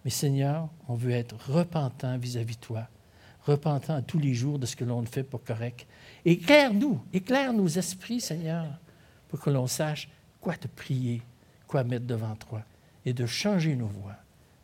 Mais 0.05 0.11
Seigneur, 0.11 0.69
on 0.89 0.95
veut 0.95 1.13
être 1.13 1.37
repentant 1.49 2.19
vis-à-vis 2.19 2.57
de 2.57 2.61
toi, 2.61 2.89
repentant 3.47 3.95
à 3.95 4.03
tous 4.03 4.19
les 4.19 4.35
jours 4.35 4.59
de 4.59 4.67
ce 4.67 4.75
que 4.75 4.85
l'on 4.85 5.05
fait 5.07 5.23
pour 5.23 5.45
correct. 5.45 5.87
Éclaire-nous, 6.25 7.01
éclaire 7.13 7.53
nos 7.53 7.69
esprits, 7.69 8.21
Seigneur, 8.21 8.67
pour 9.29 9.39
que 9.39 9.51
l'on 9.51 9.69
sache 9.69 10.09
quoi 10.41 10.57
te 10.57 10.67
prier, 10.67 11.23
quoi 11.69 11.85
mettre 11.85 12.07
devant 12.07 12.35
toi 12.35 12.63
et 13.07 13.13
de 13.13 13.27
changer 13.27 13.77
nos 13.77 13.87
voies 13.87 14.17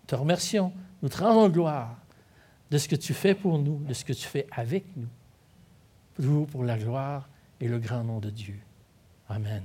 te 0.08 0.16
remercions, 0.16 0.72
nous 1.02 1.08
te 1.08 1.18
rendons 1.18 1.48
gloire 1.50 1.94
de 2.70 2.78
ce 2.78 2.88
que 2.88 2.96
tu 2.96 3.14
fais 3.14 3.34
pour 3.34 3.58
nous, 3.58 3.78
de 3.84 3.94
ce 3.94 4.04
que 4.04 4.12
tu 4.12 4.26
fais 4.26 4.46
avec 4.50 4.84
nous, 4.96 6.46
pour 6.46 6.64
la 6.64 6.78
gloire 6.78 7.28
et 7.60 7.68
le 7.68 7.78
grand 7.78 8.04
nom 8.04 8.18
de 8.18 8.30
Dieu. 8.30 8.58
Amen. 9.28 9.62